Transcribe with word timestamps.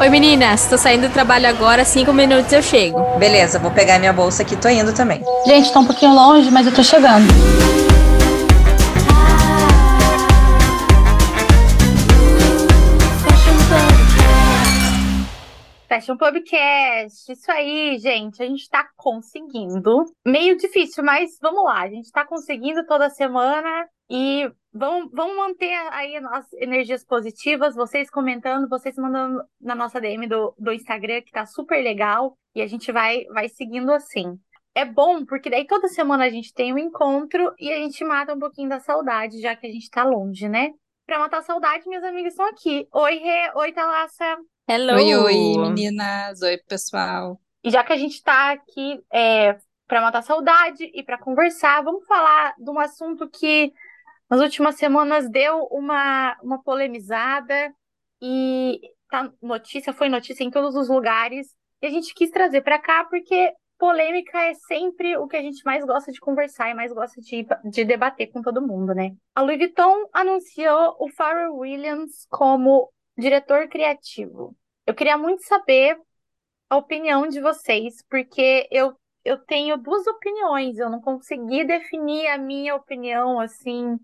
Oi 0.00 0.08
meninas, 0.10 0.64
tô 0.68 0.78
saindo 0.78 1.08
do 1.08 1.12
trabalho 1.12 1.48
agora, 1.48 1.84
cinco 1.84 2.12
minutos 2.12 2.52
eu 2.52 2.62
chego. 2.62 3.18
Beleza, 3.18 3.58
vou 3.58 3.72
pegar 3.72 3.98
minha 3.98 4.12
bolsa 4.12 4.42
aqui, 4.42 4.56
tô 4.56 4.68
indo 4.68 4.94
também. 4.94 5.20
Gente, 5.44 5.72
tá 5.72 5.80
um 5.80 5.86
pouquinho 5.86 6.14
longe, 6.14 6.52
mas 6.52 6.68
eu 6.68 6.72
tô 6.72 6.84
chegando. 6.84 7.26
Fashion 15.88 16.16
Podcast. 16.16 17.32
Isso 17.32 17.50
aí, 17.50 17.98
gente. 17.98 18.40
A 18.40 18.46
gente 18.46 18.70
tá 18.70 18.86
conseguindo. 18.96 20.04
Meio 20.24 20.56
difícil, 20.56 21.02
mas 21.02 21.30
vamos 21.42 21.64
lá. 21.64 21.80
A 21.80 21.88
gente 21.88 22.12
tá 22.12 22.24
conseguindo 22.24 22.86
toda 22.86 23.10
semana 23.10 23.88
e 24.08 24.48
vamos, 24.72 25.10
vamos 25.12 25.36
manter 25.36 25.74
aí 25.90 26.16
as 26.16 26.52
energias 26.54 27.04
positivas. 27.04 27.74
Vocês 27.74 28.10
comentando, 28.10 28.68
vocês 28.68 28.96
mandando 28.96 29.42
na 29.60 29.74
nossa 29.74 30.00
DM 30.00 30.26
do, 30.26 30.54
do 30.58 30.72
Instagram, 30.72 31.22
que 31.22 31.32
tá 31.32 31.46
super 31.46 31.82
legal. 31.82 32.36
E 32.54 32.62
a 32.62 32.66
gente 32.66 32.90
vai, 32.92 33.24
vai 33.26 33.48
seguindo 33.48 33.90
assim. 33.92 34.38
É 34.74 34.84
bom, 34.84 35.24
porque 35.24 35.50
daí 35.50 35.66
toda 35.66 35.88
semana 35.88 36.24
a 36.24 36.30
gente 36.30 36.54
tem 36.54 36.72
um 36.72 36.78
encontro 36.78 37.52
e 37.58 37.72
a 37.72 37.76
gente 37.76 38.04
mata 38.04 38.34
um 38.34 38.38
pouquinho 38.38 38.68
da 38.68 38.78
saudade, 38.78 39.40
já 39.40 39.56
que 39.56 39.66
a 39.66 39.70
gente 39.70 39.90
tá 39.90 40.04
longe, 40.04 40.48
né? 40.48 40.70
Pra 41.06 41.18
matar 41.18 41.38
a 41.38 41.42
saudade, 41.42 41.88
minhas 41.88 42.04
amigas 42.04 42.32
estão 42.32 42.46
aqui. 42.46 42.86
Oi, 42.92 43.14
Rê. 43.16 43.50
Oi, 43.56 43.72
Thalassa. 43.72 44.36
Hello! 44.68 44.94
Oi, 44.94 45.16
oi, 45.16 45.58
meninas. 45.58 46.42
Oi, 46.42 46.58
pessoal. 46.58 47.40
E 47.64 47.70
já 47.70 47.82
que 47.82 47.92
a 47.92 47.96
gente 47.96 48.22
tá 48.22 48.52
aqui 48.52 49.00
é, 49.12 49.56
para 49.86 50.02
matar 50.02 50.22
saudade 50.22 50.90
e 50.94 51.02
para 51.02 51.18
conversar, 51.18 51.82
vamos 51.82 52.06
falar 52.06 52.54
de 52.58 52.70
um 52.70 52.78
assunto 52.78 53.28
que 53.28 53.72
nas 54.30 54.40
últimas 54.40 54.76
semanas 54.76 55.28
deu 55.30 55.64
uma, 55.70 56.36
uma 56.42 56.62
polemizada 56.62 57.72
e 58.20 58.80
tá 59.10 59.32
notícia, 59.40 59.92
foi 59.92 60.08
notícia 60.08 60.44
em 60.44 60.50
todos 60.50 60.74
os 60.74 60.88
lugares. 60.88 61.54
E 61.80 61.86
a 61.86 61.90
gente 61.90 62.14
quis 62.14 62.30
trazer 62.30 62.62
para 62.62 62.78
cá 62.78 63.04
porque 63.04 63.52
polêmica 63.78 64.38
é 64.38 64.54
sempre 64.54 65.16
o 65.16 65.26
que 65.26 65.36
a 65.36 65.42
gente 65.42 65.64
mais 65.64 65.84
gosta 65.84 66.10
de 66.10 66.20
conversar 66.20 66.68
e 66.68 66.74
mais 66.74 66.92
gosta 66.92 67.20
de, 67.20 67.46
de 67.64 67.84
debater 67.84 68.30
com 68.32 68.42
todo 68.42 68.66
mundo, 68.66 68.92
né? 68.92 69.12
A 69.34 69.40
Louis 69.40 69.58
Vuitton 69.58 70.08
anunciou 70.12 70.96
o 70.98 71.08
Pharrell 71.08 71.54
Williams 71.54 72.26
como 72.28 72.90
diretor 73.16 73.68
criativo. 73.68 74.56
Eu 74.84 74.94
queria 74.94 75.16
muito 75.16 75.44
saber 75.44 75.96
a 76.68 76.76
opinião 76.76 77.28
de 77.28 77.40
vocês, 77.40 78.04
porque 78.10 78.68
eu, 78.70 78.94
eu 79.24 79.38
tenho 79.38 79.76
duas 79.76 80.06
opiniões, 80.06 80.78
eu 80.78 80.90
não 80.90 81.00
consegui 81.00 81.64
definir 81.64 82.26
a 82.26 82.36
minha 82.36 82.74
opinião 82.74 83.40
assim 83.40 83.98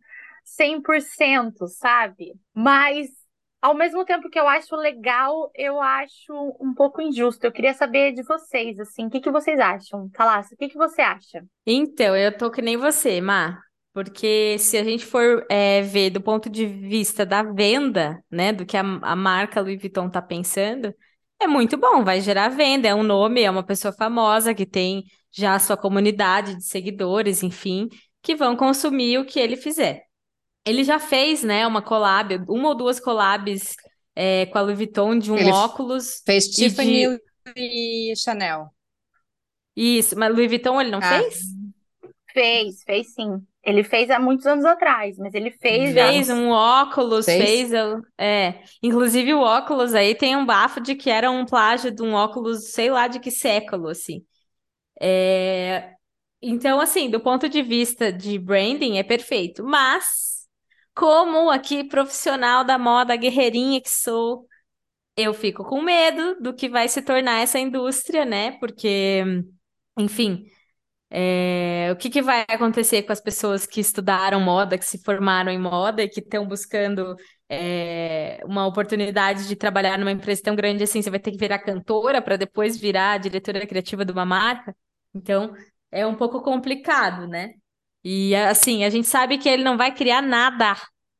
100%, 0.44 1.66
sabe? 1.68 2.34
Mas 2.52 3.08
ao 3.64 3.74
mesmo 3.74 4.04
tempo 4.04 4.28
que 4.28 4.38
eu 4.38 4.46
acho 4.46 4.76
legal, 4.76 5.50
eu 5.54 5.80
acho 5.80 6.34
um 6.60 6.74
pouco 6.74 7.00
injusto. 7.00 7.44
Eu 7.44 7.52
queria 7.52 7.72
saber 7.72 8.12
de 8.12 8.22
vocês, 8.22 8.78
assim, 8.78 9.06
o 9.06 9.10
que, 9.10 9.20
que 9.20 9.30
vocês 9.30 9.58
acham? 9.58 10.10
Falasse, 10.14 10.54
o 10.54 10.56
que, 10.58 10.68
que 10.68 10.76
você 10.76 11.00
acha? 11.00 11.42
Então, 11.66 12.14
eu 12.14 12.36
tô 12.36 12.50
que 12.50 12.60
nem 12.60 12.76
você, 12.76 13.22
Má. 13.22 13.58
Porque 13.94 14.58
se 14.58 14.76
a 14.76 14.84
gente 14.84 15.06
for 15.06 15.46
é, 15.48 15.80
ver 15.80 16.10
do 16.10 16.20
ponto 16.20 16.50
de 16.50 16.66
vista 16.66 17.24
da 17.24 17.42
venda, 17.42 18.22
né, 18.30 18.52
do 18.52 18.66
que 18.66 18.76
a, 18.76 18.80
a 18.80 19.16
marca 19.16 19.62
Louis 19.62 19.80
Vuitton 19.80 20.08
está 20.08 20.20
pensando, 20.20 20.92
é 21.40 21.46
muito 21.46 21.78
bom, 21.78 22.04
vai 22.04 22.20
gerar 22.20 22.48
venda, 22.48 22.88
é 22.88 22.94
um 22.94 23.02
nome, 23.02 23.42
é 23.42 23.50
uma 23.50 23.64
pessoa 23.64 23.94
famosa 23.94 24.54
que 24.54 24.66
tem 24.66 25.04
já 25.32 25.54
a 25.54 25.58
sua 25.58 25.76
comunidade 25.76 26.56
de 26.56 26.64
seguidores, 26.64 27.42
enfim, 27.42 27.88
que 28.20 28.34
vão 28.34 28.56
consumir 28.56 29.18
o 29.18 29.24
que 29.24 29.40
ele 29.40 29.56
fizer. 29.56 30.02
Ele 30.66 30.84
já 30.84 30.98
fez, 30.98 31.42
né, 31.42 31.66
uma 31.66 31.82
collab, 31.82 32.36
uma 32.48 32.68
ou 32.68 32.74
duas 32.74 32.98
collabs 33.00 33.74
é, 34.14 34.46
com 34.46 34.58
a 34.58 34.62
Louis 34.62 34.76
Vuitton 34.78 35.18
de 35.18 35.30
um 35.32 35.36
Ele 35.36 35.50
óculos. 35.50 36.22
Fez 36.24 36.48
e 36.56 36.70
Tiffany 36.70 37.06
de... 37.06 37.20
e 37.56 38.14
Chanel. 38.16 38.72
Isso, 39.76 40.16
mas 40.18 40.32
Louis 40.34 40.48
Vuitton 40.48 40.80
ele 40.80 40.90
não 40.90 41.00
Ah. 41.00 41.20
fez? 41.20 41.54
Fez, 42.32 42.82
fez 42.84 43.14
sim. 43.14 43.46
Ele 43.62 43.84
fez 43.84 44.10
há 44.10 44.18
muitos 44.18 44.46
anos 44.46 44.64
atrás, 44.64 45.16
mas 45.18 45.34
ele 45.34 45.50
fez 45.50 45.94
já. 45.94 46.12
Fez 46.12 46.28
um 46.28 46.50
óculos, 46.50 47.26
Fez? 47.26 47.34
fez, 47.34 47.72
o- 47.72 48.02
é. 48.18 48.62
Inclusive 48.82 49.32
o 49.34 49.40
óculos 49.40 49.94
aí 49.94 50.14
tem 50.14 50.36
um 50.36 50.44
bafo 50.44 50.80
de 50.80 50.94
que 50.94 51.08
era 51.10 51.30
um 51.30 51.46
plágio 51.46 51.90
de 51.90 52.02
um 52.02 52.12
óculos, 52.12 52.70
sei 52.72 52.90
lá 52.90 53.08
de 53.08 53.18
que 53.18 53.30
século, 53.30 53.88
assim. 53.88 54.24
É, 55.00 55.94
Então, 56.42 56.80
assim, 56.80 57.10
do 57.10 57.20
ponto 57.20 57.48
de 57.48 57.62
vista 57.62 58.12
de 58.12 58.38
branding, 58.38 58.98
é 58.98 59.02
perfeito. 59.02 59.64
Mas, 59.64 60.33
como 60.94 61.50
aqui 61.50 61.84
profissional 61.84 62.64
da 62.64 62.78
moda, 62.78 63.16
guerreirinha 63.16 63.80
que 63.80 63.90
sou, 63.90 64.46
eu 65.16 65.34
fico 65.34 65.64
com 65.64 65.82
medo 65.82 66.36
do 66.40 66.54
que 66.54 66.68
vai 66.68 66.88
se 66.88 67.02
tornar 67.02 67.40
essa 67.40 67.58
indústria, 67.58 68.24
né? 68.24 68.52
Porque, 68.58 69.24
enfim. 69.98 70.46
É, 71.10 71.90
o 71.92 71.96
que, 71.96 72.10
que 72.10 72.20
vai 72.22 72.44
acontecer 72.48 73.02
com 73.04 73.12
as 73.12 73.20
pessoas 73.20 73.66
que 73.66 73.80
estudaram 73.80 74.40
moda, 74.40 74.76
que 74.76 74.84
se 74.84 75.02
formaram 75.04 75.52
em 75.52 75.58
moda 75.58 76.02
e 76.02 76.08
que 76.08 76.20
estão 76.20 76.46
buscando 76.46 77.14
é, 77.48 78.40
uma 78.44 78.66
oportunidade 78.66 79.46
de 79.46 79.54
trabalhar 79.56 79.96
numa 79.98 80.10
empresa 80.12 80.42
tão 80.42 80.56
grande 80.56 80.82
assim? 80.82 81.02
Você 81.02 81.10
vai 81.10 81.20
ter 81.20 81.30
que 81.30 81.38
virar 81.38 81.60
cantora 81.60 82.20
para 82.20 82.36
depois 82.36 82.76
virar 82.78 83.18
diretora 83.18 83.66
criativa 83.66 84.04
de 84.04 84.12
uma 84.12 84.24
marca? 84.24 84.76
Então, 85.14 85.54
é 85.92 86.04
um 86.06 86.16
pouco 86.16 86.42
complicado, 86.42 87.28
né? 87.28 87.54
E 88.04 88.34
assim, 88.36 88.84
a 88.84 88.90
gente 88.90 89.06
sabe 89.08 89.38
que 89.38 89.48
ele 89.48 89.64
não 89.64 89.76
vai 89.76 89.94
criar 89.94 90.22
nada. 90.22 90.76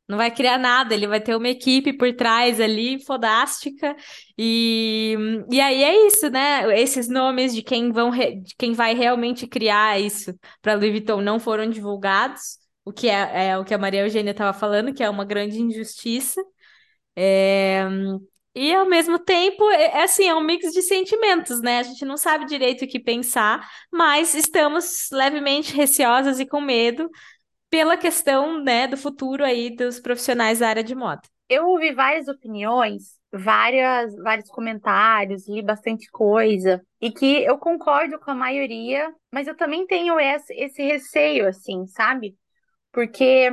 Não 0.07 0.19
vai 0.19 0.31
criar 0.31 0.59
nada, 0.59 0.93
ele 0.95 1.07
vai 1.07 1.19
ter 1.21 1.35
uma 1.35 1.49
equipe 1.49 1.91
por 1.95 2.13
trás 2.15 2.61
ali, 2.61 3.03
fodástica, 3.07 3.97
e, 4.37 5.17
e 5.51 5.59
aí 5.63 5.83
é 5.83 6.07
isso, 6.07 6.29
né? 6.29 6.79
Esses 6.79 7.09
nomes 7.09 7.55
de 7.55 7.63
quem 7.63 7.91
vão 7.91 8.11
re- 8.11 8.37
de 8.43 8.55
quem 8.59 8.75
vai 8.75 8.93
realmente 8.95 9.47
criar 9.47 9.99
isso 9.99 10.35
para 10.61 10.75
Louis 10.75 10.91
Vuitton 10.91 11.23
não 11.23 11.41
foram 11.41 11.71
divulgados, 11.71 12.59
o 12.85 12.93
que 12.93 13.09
é, 13.09 13.49
é 13.49 13.59
o 13.59 13.65
que 13.65 13.73
a 13.73 13.79
Maria 13.79 14.03
Eugênia 14.03 14.33
estava 14.33 14.53
falando, 14.53 14.93
que 14.93 15.03
é 15.03 15.09
uma 15.09 15.25
grande 15.25 15.59
injustiça. 15.59 16.43
É, 17.17 17.85
E 18.55 18.73
ao 18.73 18.87
mesmo 18.87 19.19
tempo, 19.19 19.69
é 19.71 19.85
é 19.85 20.03
assim, 20.05 20.29
é 20.29 20.35
um 20.35 20.41
mix 20.41 20.73
de 20.73 20.83
sentimentos, 20.83 21.61
né? 21.61 21.81
A 21.81 21.83
gente 21.83 22.05
não 22.05 22.17
sabe 22.17 22.47
direito 22.47 22.85
o 22.85 22.89
que 22.89 23.01
pensar, 23.01 23.69
mas 23.93 24.35
estamos 24.35 25.09
levemente 25.13 25.75
receosas 25.75 26.39
e 26.39 26.47
com 26.47 26.61
medo 26.61 27.11
pela 27.69 27.97
questão, 27.97 28.63
né, 28.63 28.87
do 28.87 28.97
futuro 28.97 29.45
aí 29.45 29.75
dos 29.75 29.99
profissionais 29.99 30.61
da 30.61 30.69
área 30.69 30.85
de 30.85 30.95
moda. 30.95 31.23
Eu 31.49 31.67
ouvi 31.67 31.93
várias 31.93 32.29
opiniões, 32.29 33.19
várias, 33.33 34.15
vários 34.15 34.49
comentários, 34.49 35.49
li 35.49 35.61
bastante 35.61 36.09
coisa, 36.11 36.81
e 37.01 37.11
que 37.11 37.43
eu 37.43 37.59
concordo 37.59 38.19
com 38.21 38.31
a 38.31 38.35
maioria, 38.35 39.13
mas 39.33 39.49
eu 39.49 39.57
também 39.57 39.87
tenho 39.89 40.21
esse, 40.21 40.55
esse 40.55 40.83
receio, 40.85 41.49
assim, 41.49 41.85
sabe? 41.89 42.37
Porque 42.93 43.53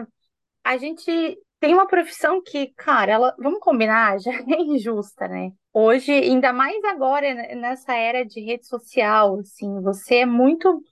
a 0.63 0.77
gente 0.77 1.37
tem 1.61 1.75
uma 1.75 1.87
profissão 1.87 2.41
que, 2.41 2.73
cara, 2.75 3.11
ela, 3.13 3.35
vamos 3.37 3.59
combinar, 3.59 4.17
já 4.19 4.31
é 4.31 4.61
injusta, 4.61 5.27
né? 5.27 5.51
Hoje, 5.71 6.11
ainda 6.11 6.51
mais 6.51 6.83
agora, 6.83 7.33
né, 7.33 7.55
nessa 7.55 7.93
era 7.93 8.25
de 8.25 8.41
rede 8.41 8.67
social, 8.67 9.39
assim, 9.39 9.79
você 9.81 10.15
é 10.17 10.25
muito 10.25 10.83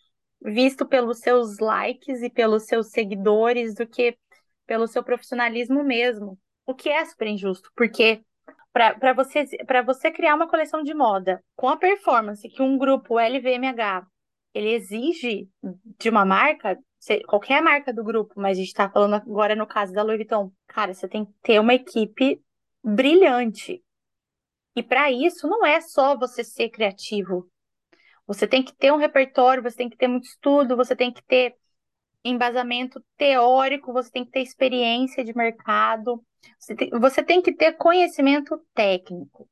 visto 0.41 0.87
pelos 0.87 1.19
seus 1.19 1.57
likes 1.57 2.21
e 2.21 2.29
pelos 2.29 2.65
seus 2.65 2.91
seguidores 2.91 3.73
do 3.73 3.85
que 3.85 4.15
pelo 4.65 4.87
seu 4.87 5.03
profissionalismo 5.03 5.83
mesmo. 5.83 6.37
O 6.65 6.75
que 6.75 6.87
é 6.87 7.03
super 7.03 7.27
injusto, 7.27 7.71
porque 7.75 8.21
para 8.71 9.13
você, 9.13 9.45
para 9.65 9.81
você 9.81 10.11
criar 10.11 10.35
uma 10.35 10.47
coleção 10.47 10.83
de 10.83 10.93
moda 10.93 11.43
com 11.55 11.67
a 11.67 11.77
performance 11.77 12.47
que 12.47 12.61
um 12.61 12.77
grupo 12.77 13.19
LVMH 13.19 14.05
ele 14.53 14.69
exige 14.73 15.49
de 15.97 16.09
uma 16.09 16.23
marca, 16.23 16.77
qualquer 17.27 17.61
marca 17.61 17.93
do 17.93 18.03
grupo, 18.03 18.33
mas 18.37 18.57
a 18.57 18.59
gente 18.59 18.67
está 18.67 18.89
falando 18.89 19.15
agora 19.15 19.55
no 19.55 19.65
caso 19.65 19.93
da 19.93 20.03
Louis 20.03 20.17
Vuitton, 20.17 20.51
cara, 20.67 20.93
você 20.93 21.07
tem 21.07 21.25
que 21.25 21.33
ter 21.41 21.59
uma 21.59 21.73
equipe 21.73 22.41
brilhante. 22.83 23.83
E 24.75 24.83
para 24.83 25.11
isso 25.11 25.47
não 25.47 25.65
é 25.65 25.81
só 25.81 26.17
você 26.17 26.43
ser 26.43 26.69
criativo. 26.69 27.49
Você 28.27 28.47
tem 28.47 28.63
que 28.63 28.73
ter 28.75 28.91
um 28.93 28.97
repertório, 28.97 29.63
você 29.63 29.75
tem 29.75 29.89
que 29.89 29.97
ter 29.97 30.07
muito 30.07 30.25
estudo, 30.25 30.75
você 30.75 30.95
tem 30.95 31.11
que 31.11 31.23
ter 31.23 31.55
embasamento 32.23 33.03
teórico, 33.17 33.93
você 33.93 34.11
tem 34.11 34.25
que 34.25 34.31
ter 34.31 34.41
experiência 34.41 35.23
de 35.23 35.35
mercado, 35.35 36.23
você 36.57 36.75
tem, 36.75 36.89
você 36.91 37.23
tem 37.23 37.41
que 37.41 37.53
ter 37.53 37.73
conhecimento 37.73 38.61
técnico. 38.73 39.49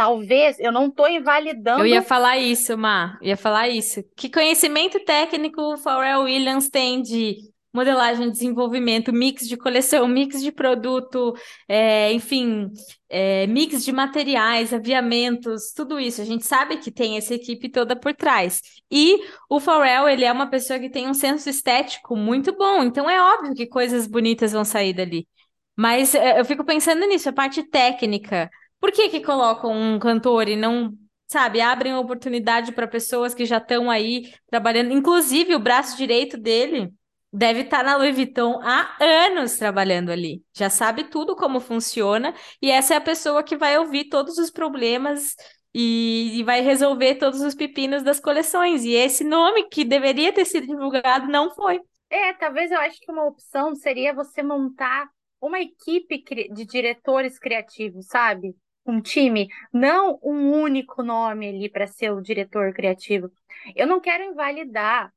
Talvez 0.00 0.58
eu 0.58 0.72
não 0.72 0.86
estou 0.86 1.06
invalidando. 1.06 1.82
Eu 1.82 1.86
ia 1.86 2.00
falar 2.00 2.38
isso, 2.38 2.74
Má, 2.78 3.18
ia 3.20 3.36
falar 3.36 3.68
isso. 3.68 4.02
Que 4.16 4.30
conhecimento 4.30 4.98
técnico 5.04 5.60
o 5.60 5.76
Pharrell 5.76 6.22
Williams 6.22 6.70
tem 6.70 7.02
de 7.02 7.36
modelagem, 7.70 8.30
desenvolvimento, 8.30 9.12
mix 9.12 9.46
de 9.46 9.58
coleção, 9.58 10.08
mix 10.08 10.40
de 10.40 10.50
produto, 10.50 11.34
é, 11.68 12.10
enfim, 12.14 12.70
é, 13.10 13.46
mix 13.46 13.84
de 13.84 13.92
materiais, 13.92 14.72
aviamentos, 14.72 15.70
tudo 15.76 16.00
isso. 16.00 16.22
A 16.22 16.24
gente 16.24 16.46
sabe 16.46 16.78
que 16.78 16.90
tem 16.90 17.18
essa 17.18 17.34
equipe 17.34 17.68
toda 17.68 17.94
por 17.94 18.14
trás. 18.14 18.62
E 18.90 19.18
o 19.50 19.60
Pharrell, 19.60 20.08
ele 20.08 20.24
é 20.24 20.32
uma 20.32 20.48
pessoa 20.48 20.78
que 20.78 20.88
tem 20.88 21.10
um 21.10 21.14
senso 21.14 21.50
estético 21.50 22.16
muito 22.16 22.56
bom, 22.56 22.82
então 22.84 23.08
é 23.08 23.20
óbvio 23.20 23.54
que 23.54 23.66
coisas 23.66 24.06
bonitas 24.06 24.52
vão 24.52 24.64
sair 24.64 24.94
dali. 24.94 25.28
Mas 25.76 26.14
é, 26.14 26.40
eu 26.40 26.44
fico 26.46 26.64
pensando 26.64 27.06
nisso, 27.06 27.28
a 27.28 27.34
parte 27.34 27.62
técnica. 27.64 28.48
Por 28.80 28.90
que 28.92 29.08
que 29.08 29.20
colocam 29.20 29.72
um 29.72 29.98
cantor 29.98 30.48
e 30.48 30.56
não, 30.56 30.92
sabe, 31.28 31.60
abrem 31.60 31.94
oportunidade 31.94 32.72
para 32.72 32.88
pessoas 32.88 33.34
que 33.34 33.44
já 33.44 33.58
estão 33.58 33.90
aí 33.90 34.32
trabalhando? 34.48 34.92
Inclusive, 34.92 35.54
o 35.54 35.60
braço 35.60 35.96
direito 35.96 36.38
dele 36.38 36.92
deve 37.32 37.60
estar 37.60 37.84
na 37.84 37.96
Louis 37.96 38.14
Vuitton 38.14 38.58
há 38.62 38.96
anos 39.00 39.56
trabalhando 39.56 40.10
ali. 40.10 40.42
Já 40.56 40.68
sabe 40.68 41.04
tudo 41.04 41.36
como 41.36 41.60
funciona 41.60 42.34
e 42.60 42.70
essa 42.70 42.94
é 42.94 42.96
a 42.96 43.00
pessoa 43.00 43.42
que 43.42 43.56
vai 43.56 43.78
ouvir 43.78 44.08
todos 44.08 44.38
os 44.38 44.50
problemas 44.50 45.36
e, 45.74 46.38
e 46.40 46.42
vai 46.42 46.60
resolver 46.60 47.16
todos 47.16 47.40
os 47.40 47.54
pepinos 47.54 48.02
das 48.02 48.18
coleções. 48.18 48.84
E 48.84 48.92
esse 48.92 49.22
nome 49.22 49.68
que 49.68 49.84
deveria 49.84 50.32
ter 50.32 50.44
sido 50.44 50.66
divulgado 50.66 51.28
não 51.28 51.54
foi. 51.54 51.80
É, 52.08 52.32
talvez 52.32 52.72
eu 52.72 52.80
acho 52.80 52.98
que 52.98 53.12
uma 53.12 53.26
opção 53.26 53.74
seria 53.76 54.12
você 54.12 54.42
montar 54.42 55.08
uma 55.40 55.60
equipe 55.60 56.22
de 56.52 56.66
diretores 56.66 57.38
criativos, 57.38 58.06
sabe? 58.06 58.54
Um 58.86 59.00
time, 59.00 59.48
não 59.72 60.18
um 60.22 60.52
único 60.52 61.02
nome 61.02 61.48
ali 61.48 61.68
para 61.68 61.86
ser 61.86 62.10
o 62.12 62.20
diretor 62.20 62.72
criativo. 62.72 63.30
Eu 63.76 63.86
não 63.86 64.00
quero 64.00 64.24
invalidar 64.24 65.12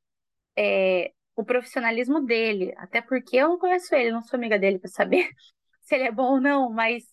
é, 0.56 1.12
o 1.34 1.44
profissionalismo 1.44 2.20
dele, 2.20 2.74
até 2.76 3.00
porque 3.00 3.36
eu 3.36 3.48
não 3.48 3.58
conheço 3.58 3.94
ele, 3.94 4.12
não 4.12 4.22
sou 4.22 4.36
amiga 4.36 4.58
dele 4.58 4.78
para 4.78 4.90
saber 4.90 5.28
se 5.82 5.94
ele 5.94 6.04
é 6.04 6.12
bom 6.12 6.34
ou 6.34 6.40
não, 6.40 6.70
mas 6.70 7.04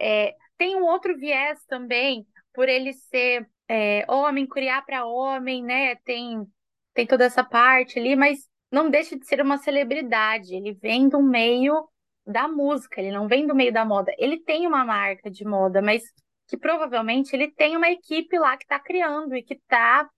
é, 0.00 0.34
tem 0.58 0.76
um 0.76 0.84
outro 0.84 1.16
viés 1.16 1.64
também, 1.66 2.26
por 2.52 2.68
ele 2.68 2.92
ser 2.92 3.48
é, 3.68 4.04
homem, 4.10 4.46
criar 4.46 4.82
para 4.82 5.06
homem, 5.06 5.62
né? 5.62 5.94
Tem, 5.96 6.44
tem 6.92 7.06
toda 7.06 7.24
essa 7.24 7.44
parte 7.44 7.98
ali, 7.98 8.16
mas 8.16 8.48
não 8.70 8.90
deixa 8.90 9.18
de 9.18 9.26
ser 9.26 9.40
uma 9.40 9.58
celebridade. 9.58 10.54
Ele 10.54 10.72
vem 10.72 11.08
do 11.08 11.22
meio 11.22 11.88
da 12.26 12.48
música, 12.48 13.00
ele 13.00 13.12
não 13.12 13.28
vem 13.28 13.46
do 13.46 13.54
meio 13.54 13.72
da 13.72 13.84
moda. 13.84 14.12
Ele 14.18 14.38
tem 14.38 14.66
uma 14.66 14.84
marca 14.84 15.30
de 15.30 15.44
moda, 15.44 15.82
mas 15.82 16.02
que 16.48 16.56
provavelmente 16.56 17.34
ele 17.34 17.50
tem 17.50 17.76
uma 17.76 17.90
equipe 17.90 18.38
lá 18.38 18.56
que 18.56 18.64
está 18.64 18.78
criando 18.78 19.36
e 19.36 19.42
que 19.42 19.54
está 19.54 20.08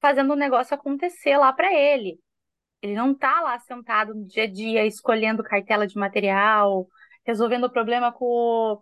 fazendo 0.00 0.32
o 0.32 0.36
negócio 0.36 0.74
acontecer 0.74 1.36
lá 1.36 1.52
para 1.52 1.72
ele. 1.72 2.18
Ele 2.82 2.94
não 2.94 3.12
está 3.12 3.40
lá 3.40 3.58
sentado 3.58 4.14
no 4.14 4.26
dia 4.26 4.44
a 4.44 4.46
dia 4.46 4.86
escolhendo 4.86 5.42
cartela 5.42 5.86
de 5.86 5.96
material, 5.96 6.86
resolvendo 7.24 7.64
o 7.64 7.70
problema 7.70 8.12
com, 8.12 8.80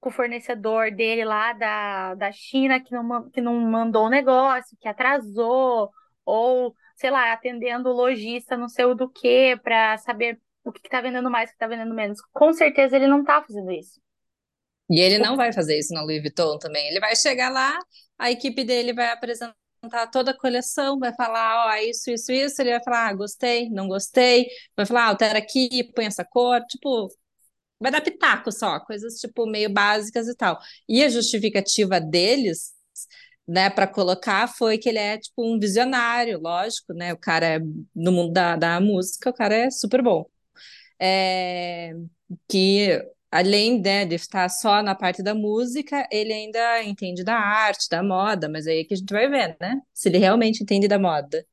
com 0.00 0.08
o 0.08 0.12
fornecedor 0.12 0.90
dele 0.90 1.24
lá 1.24 1.52
da, 1.52 2.14
da 2.14 2.32
China 2.32 2.80
que 2.80 2.92
não, 2.92 3.30
que 3.30 3.40
não 3.40 3.54
mandou 3.54 4.06
o 4.06 4.10
negócio, 4.10 4.76
que 4.80 4.88
atrasou, 4.88 5.90
ou, 6.24 6.74
sei 6.96 7.10
lá, 7.10 7.32
atendendo 7.32 7.88
o 7.88 7.92
lojista 7.92 8.56
não 8.56 8.68
sei 8.68 8.84
o 8.84 8.94
do 8.94 9.08
que 9.08 9.56
para 9.62 9.96
saber 9.98 10.38
o 10.64 10.72
que 10.72 10.80
está 10.86 11.00
vendendo 11.00 11.30
mais, 11.30 11.50
o 11.50 11.52
que 11.52 11.56
está 11.56 11.66
vendendo 11.66 11.94
menos. 11.94 12.20
Com 12.32 12.52
certeza 12.52 12.96
ele 12.96 13.06
não 13.06 13.20
está 13.20 13.42
fazendo 13.42 13.70
isso. 13.70 14.00
E 14.90 15.00
ele 15.00 15.18
não 15.18 15.36
vai 15.36 15.52
fazer 15.52 15.78
isso 15.78 15.94
na 15.94 16.02
Louis 16.02 16.20
Vuitton 16.20 16.58
também. 16.58 16.86
Ele 16.88 17.00
vai 17.00 17.16
chegar 17.16 17.48
lá, 17.48 17.78
a 18.18 18.30
equipe 18.30 18.62
dele 18.64 18.92
vai 18.92 19.10
apresentar 19.10 19.54
toda 20.12 20.32
a 20.32 20.36
coleção, 20.38 20.98
vai 20.98 21.14
falar, 21.14 21.66
ó, 21.66 21.76
isso, 21.76 22.10
isso, 22.10 22.30
isso, 22.30 22.60
ele 22.62 22.70
vai 22.70 22.82
falar, 22.84 23.08
ah, 23.08 23.14
gostei, 23.14 23.68
não 23.70 23.88
gostei, 23.88 24.46
vai 24.76 24.86
falar, 24.86 25.04
ah, 25.04 25.08
altera 25.08 25.38
aqui, 25.38 25.84
põe 25.94 26.06
essa 26.06 26.24
cor, 26.24 26.60
tipo, 26.66 27.08
vai 27.80 27.90
dar 27.90 28.00
pitaco 28.00 28.52
só, 28.52 28.78
coisas, 28.80 29.14
tipo, 29.14 29.46
meio 29.46 29.70
básicas 29.70 30.28
e 30.28 30.36
tal. 30.36 30.58
E 30.88 31.02
a 31.02 31.08
justificativa 31.08 32.00
deles, 32.00 32.72
né, 33.46 33.70
para 33.70 33.86
colocar 33.86 34.46
foi 34.48 34.78
que 34.78 34.88
ele 34.88 34.98
é, 34.98 35.18
tipo, 35.18 35.44
um 35.44 35.58
visionário, 35.58 36.38
lógico, 36.40 36.92
né, 36.94 37.12
o 37.12 37.18
cara 37.18 37.46
é, 37.56 37.58
no 37.94 38.12
mundo 38.12 38.32
da, 38.32 38.56
da 38.56 38.80
música, 38.80 39.30
o 39.30 39.34
cara 39.34 39.54
é 39.54 39.70
super 39.70 40.02
bom. 40.02 40.26
É, 41.04 41.94
que 42.48 43.02
além 43.30 43.80
né, 43.80 44.04
de 44.04 44.14
estar 44.14 44.48
só 44.50 44.82
na 44.82 44.94
parte 44.94 45.22
da 45.22 45.34
música, 45.34 46.06
ele 46.12 46.32
ainda 46.32 46.82
entende 46.84 47.24
da 47.24 47.34
arte, 47.34 47.88
da 47.88 48.02
moda, 48.02 48.48
mas 48.48 48.66
aí 48.66 48.80
é 48.80 48.84
que 48.84 48.94
a 48.94 48.96
gente 48.96 49.12
vai 49.12 49.28
ver, 49.28 49.56
né? 49.60 49.80
Se 49.92 50.08
ele 50.10 50.18
realmente 50.18 50.62
entende 50.62 50.86
da 50.86 50.98
moda. 50.98 51.44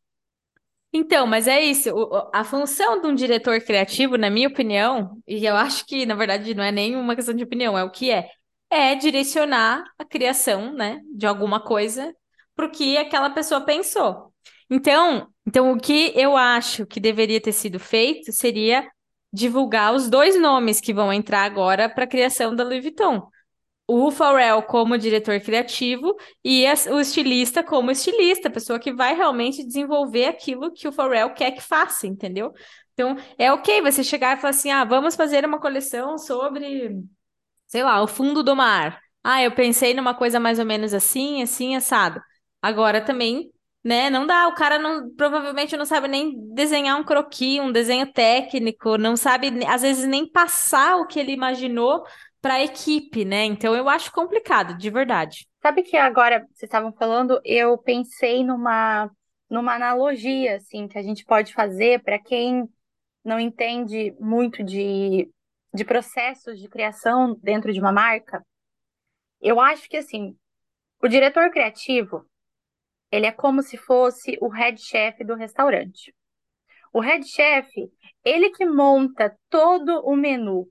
Então, 0.91 1.25
mas 1.27 1.47
é 1.47 1.61
isso. 1.61 1.89
a 2.33 2.43
função 2.43 2.99
de 2.99 3.07
um 3.07 3.15
diretor 3.15 3.61
criativo, 3.61 4.17
na 4.17 4.29
minha 4.29 4.47
opinião, 4.47 5.21
e 5.27 5.45
eu 5.45 5.55
acho 5.55 5.85
que, 5.85 6.05
na 6.05 6.15
verdade, 6.15 6.53
não 6.53 6.63
é 6.63 6.71
nem 6.71 6.95
uma 6.95 7.15
questão 7.15 7.33
de 7.33 7.43
opinião, 7.43 7.77
é 7.77 7.83
o 7.83 7.91
que 7.91 8.11
é, 8.11 8.29
é 8.69 8.95
direcionar 8.95 9.83
a 9.97 10.05
criação, 10.05 10.73
né, 10.73 10.99
de 11.15 11.25
alguma 11.27 11.59
coisa 11.63 12.13
para 12.55 12.65
o 12.65 12.71
que 12.71 12.97
aquela 12.97 13.29
pessoa 13.29 13.61
pensou. 13.61 14.33
Então, 14.69 15.27
então, 15.47 15.71
o 15.71 15.79
que 15.79 16.11
eu 16.15 16.35
acho 16.35 16.85
que 16.85 16.99
deveria 16.99 17.39
ter 17.41 17.53
sido 17.53 17.79
feito 17.79 18.31
seria 18.31 18.87
divulgar 19.31 19.93
os 19.93 20.09
dois 20.09 20.39
nomes 20.39 20.81
que 20.81 20.93
vão 20.93 21.11
entrar 21.13 21.43
agora 21.43 21.89
para 21.89 22.03
a 22.05 22.07
criação 22.07 22.55
da 22.55 22.63
Louis 22.63 22.81
Vuitton. 22.81 23.27
O 23.87 24.11
Pharrell 24.11 24.61
como 24.63 24.97
diretor 24.97 25.39
criativo 25.41 26.15
e 26.43 26.63
o 26.91 26.99
estilista 26.99 27.63
como 27.63 27.89
estilista, 27.89 28.49
pessoa 28.49 28.79
que 28.79 28.93
vai 28.93 29.15
realmente 29.15 29.65
desenvolver 29.65 30.25
aquilo 30.25 30.71
que 30.71 30.87
o 30.87 30.91
Pharrell 30.91 31.33
quer 31.33 31.51
que 31.51 31.61
faça, 31.61 32.05
entendeu? 32.05 32.53
Então, 32.93 33.15
é 33.37 33.51
ok 33.51 33.81
você 33.81 34.03
chegar 34.03 34.37
e 34.37 34.41
falar 34.41 34.51
assim: 34.51 34.69
ah, 34.71 34.83
vamos 34.83 35.15
fazer 35.15 35.45
uma 35.45 35.59
coleção 35.59 36.17
sobre, 36.17 37.01
sei 37.67 37.83
lá, 37.83 38.01
o 38.03 38.07
fundo 38.07 38.43
do 38.43 38.55
mar. 38.55 39.01
Ah, 39.23 39.41
eu 39.41 39.51
pensei 39.51 39.93
numa 39.93 40.13
coisa 40.13 40.39
mais 40.39 40.59
ou 40.59 40.65
menos 40.65 40.93
assim, 40.93 41.41
assim, 41.41 41.75
assado. 41.75 42.21
Agora 42.61 43.01
também 43.01 43.51
né? 43.83 44.09
Não 44.09 44.27
dá, 44.27 44.47
o 44.47 44.55
cara 44.55 44.77
não, 44.77 45.09
provavelmente 45.15 45.77
não 45.77 45.85
sabe 45.85 46.07
nem 46.07 46.35
desenhar 46.53 46.99
um 46.99 47.03
croquis, 47.03 47.59
um 47.59 47.71
desenho 47.71 48.11
técnico, 48.11 48.97
não 48.97 49.15
sabe, 49.15 49.49
às 49.65 49.81
vezes, 49.81 50.05
nem 50.05 50.29
passar 50.29 50.97
o 50.97 51.07
que 51.07 51.19
ele 51.19 51.31
imaginou 51.31 52.03
para 52.41 52.55
a 52.55 52.63
equipe, 52.63 53.25
né? 53.25 53.45
Então 53.45 53.75
eu 53.75 53.89
acho 53.89 54.11
complicado, 54.11 54.77
de 54.77 54.89
verdade. 54.89 55.47
Sabe 55.61 55.83
que 55.83 55.97
agora 55.97 56.39
vocês 56.51 56.63
estavam 56.63 56.93
falando, 56.93 57.39
eu 57.43 57.77
pensei 57.77 58.43
numa 58.43 59.09
numa 59.49 59.73
analogia 59.73 60.57
assim 60.57 60.87
que 60.87 60.97
a 60.97 61.01
gente 61.01 61.25
pode 61.25 61.53
fazer 61.53 62.03
para 62.03 62.19
quem 62.19 62.69
não 63.23 63.39
entende 63.39 64.15
muito 64.19 64.63
de, 64.63 65.29
de 65.73 65.83
processos 65.83 66.59
de 66.59 66.69
criação 66.69 67.35
dentro 67.41 67.73
de 67.73 67.79
uma 67.79 67.91
marca. 67.91 68.45
Eu 69.41 69.59
acho 69.59 69.89
que 69.89 69.97
assim, 69.97 70.37
o 71.01 71.07
diretor 71.07 71.49
criativo, 71.49 72.25
ele 73.11 73.25
é 73.25 73.31
como 73.31 73.61
se 73.61 73.77
fosse 73.77 74.37
o 74.41 74.47
head 74.47 74.79
chef 74.81 75.23
do 75.23 75.35
restaurante. 75.35 76.13
O 76.93 76.99
head 76.99 77.25
chef, 77.27 77.69
ele 78.23 78.49
que 78.51 78.65
monta 78.65 79.35
todo 79.49 80.01
o 80.05 80.15
menu. 80.15 80.67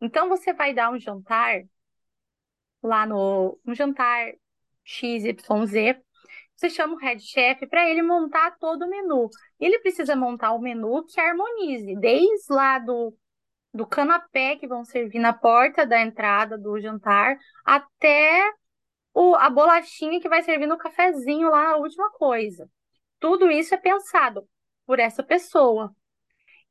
Então 0.00 0.28
você 0.28 0.52
vai 0.52 0.74
dar 0.74 0.90
um 0.90 0.98
jantar 0.98 1.62
lá 2.82 3.06
no 3.06 3.58
um 3.66 3.74
jantar 3.74 4.32
XYZ, 4.84 5.36
você 6.56 6.68
chama 6.68 6.94
o 6.94 6.98
head 6.98 7.22
chef 7.22 7.66
para 7.68 7.88
ele 7.88 8.02
montar 8.02 8.56
todo 8.58 8.82
o 8.84 8.88
menu. 8.88 9.28
Ele 9.58 9.78
precisa 9.78 10.14
montar 10.14 10.52
o 10.52 10.60
menu 10.60 11.04
que 11.06 11.20
harmonize, 11.20 11.96
desde 11.96 12.52
lá 12.52 12.78
do, 12.78 13.16
do 13.72 13.86
canapé 13.86 14.56
que 14.56 14.66
vão 14.66 14.84
servir 14.84 15.20
na 15.20 15.32
porta 15.32 15.86
da 15.86 16.00
entrada 16.00 16.58
do 16.58 16.78
jantar 16.78 17.38
até 17.64 18.42
o, 19.14 19.34
a 19.34 19.50
bolachinha 19.50 20.20
que 20.20 20.28
vai 20.28 20.42
servir 20.42 20.66
no 20.66 20.78
cafezinho 20.78 21.50
lá, 21.50 21.70
a 21.70 21.76
última 21.76 22.10
coisa. 22.12 22.68
Tudo 23.18 23.50
isso 23.50 23.74
é 23.74 23.78
pensado 23.78 24.48
por 24.86 24.98
essa 24.98 25.22
pessoa. 25.22 25.94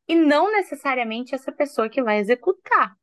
E 0.08 0.16
não 0.16 0.52
necessariamente 0.52 1.36
essa 1.36 1.52
pessoa 1.52 1.90
que 1.90 2.02
vai 2.02 2.18
executar. 2.18 2.96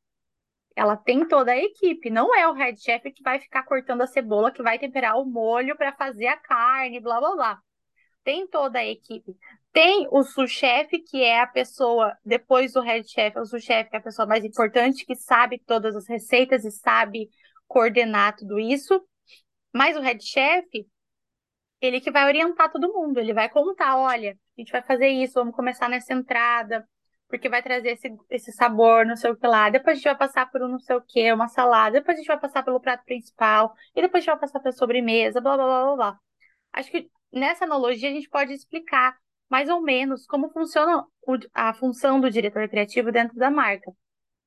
Ela 0.75 0.95
tem 0.95 1.27
toda 1.27 1.51
a 1.51 1.57
equipe, 1.57 2.09
não 2.09 2.35
é 2.35 2.47
o 2.47 2.53
head 2.53 2.79
chef 2.79 3.11
que 3.11 3.23
vai 3.23 3.39
ficar 3.39 3.63
cortando 3.63 4.01
a 4.01 4.07
cebola, 4.07 4.51
que 4.51 4.61
vai 4.61 4.77
temperar 4.77 5.17
o 5.17 5.25
molho 5.25 5.75
para 5.75 5.91
fazer 5.93 6.27
a 6.27 6.37
carne, 6.37 6.99
blá 6.99 7.19
blá 7.19 7.35
blá. 7.35 7.59
Tem 8.23 8.45
toda 8.47 8.79
a 8.79 8.85
equipe. 8.85 9.35
Tem 9.71 10.07
o 10.11 10.21
sous-chefe, 10.23 10.99
que 10.99 11.23
é 11.23 11.39
a 11.39 11.47
pessoa, 11.47 12.15
depois 12.23 12.73
do 12.73 12.81
head 12.81 13.09
chef, 13.09 13.39
o 13.39 13.45
sous-chefe, 13.45 13.89
que 13.89 13.95
é 13.95 13.99
a 13.99 14.03
pessoa 14.03 14.27
mais 14.27 14.43
importante, 14.43 15.05
que 15.05 15.15
sabe 15.15 15.59
todas 15.65 15.95
as 15.95 16.07
receitas 16.07 16.65
e 16.65 16.71
sabe 16.71 17.29
coordenar 17.67 18.35
tudo 18.35 18.59
isso. 18.59 19.01
Mas 19.77 19.95
o 19.95 20.01
head 20.01 20.23
chef, 20.25 20.87
ele 21.79 22.01
que 22.01 22.09
vai 22.09 22.25
orientar 22.25 22.71
todo 22.71 22.91
mundo, 22.91 23.19
ele 23.19 23.31
vai 23.31 23.47
contar, 23.47 23.95
olha, 23.95 24.31
a 24.31 24.61
gente 24.61 24.71
vai 24.71 24.81
fazer 24.81 25.07
isso, 25.07 25.35
vamos 25.35 25.55
começar 25.55 25.87
nessa 25.87 26.13
entrada, 26.13 26.83
porque 27.27 27.47
vai 27.47 27.61
trazer 27.61 27.89
esse, 27.89 28.09
esse 28.27 28.51
sabor, 28.51 29.05
não 29.05 29.15
sei 29.15 29.29
o 29.29 29.35
que 29.37 29.45
lá. 29.45 29.69
Depois 29.69 29.93
a 29.93 29.95
gente 29.97 30.05
vai 30.05 30.17
passar 30.17 30.49
por 30.49 30.63
um 30.63 30.67
não 30.67 30.79
sei 30.79 30.95
o 30.95 31.01
que, 31.01 31.31
uma 31.31 31.47
salada. 31.47 31.99
Depois 31.99 32.17
a 32.17 32.19
gente 32.19 32.27
vai 32.27 32.39
passar 32.39 32.63
pelo 32.63 32.79
prato 32.79 33.03
principal. 33.05 33.71
E 33.95 34.01
depois 34.01 34.23
a 34.23 34.25
gente 34.25 34.31
vai 34.31 34.39
passar 34.39 34.59
pela 34.59 34.71
sobremesa, 34.73 35.39
blá, 35.39 35.55
blá, 35.55 35.65
blá, 35.65 35.83
blá, 35.83 35.95
blá. 35.95 36.19
Acho 36.73 36.89
que 36.89 37.07
nessa 37.31 37.65
analogia 37.65 38.09
a 38.09 38.13
gente 38.13 38.29
pode 38.29 38.53
explicar 38.53 39.15
mais 39.47 39.69
ou 39.69 39.79
menos 39.81 40.25
como 40.25 40.49
funciona 40.49 41.05
a 41.53 41.73
função 41.75 42.19
do 42.19 42.31
diretor 42.31 42.67
criativo 42.67 43.11
dentro 43.11 43.37
da 43.37 43.51
marca. 43.51 43.91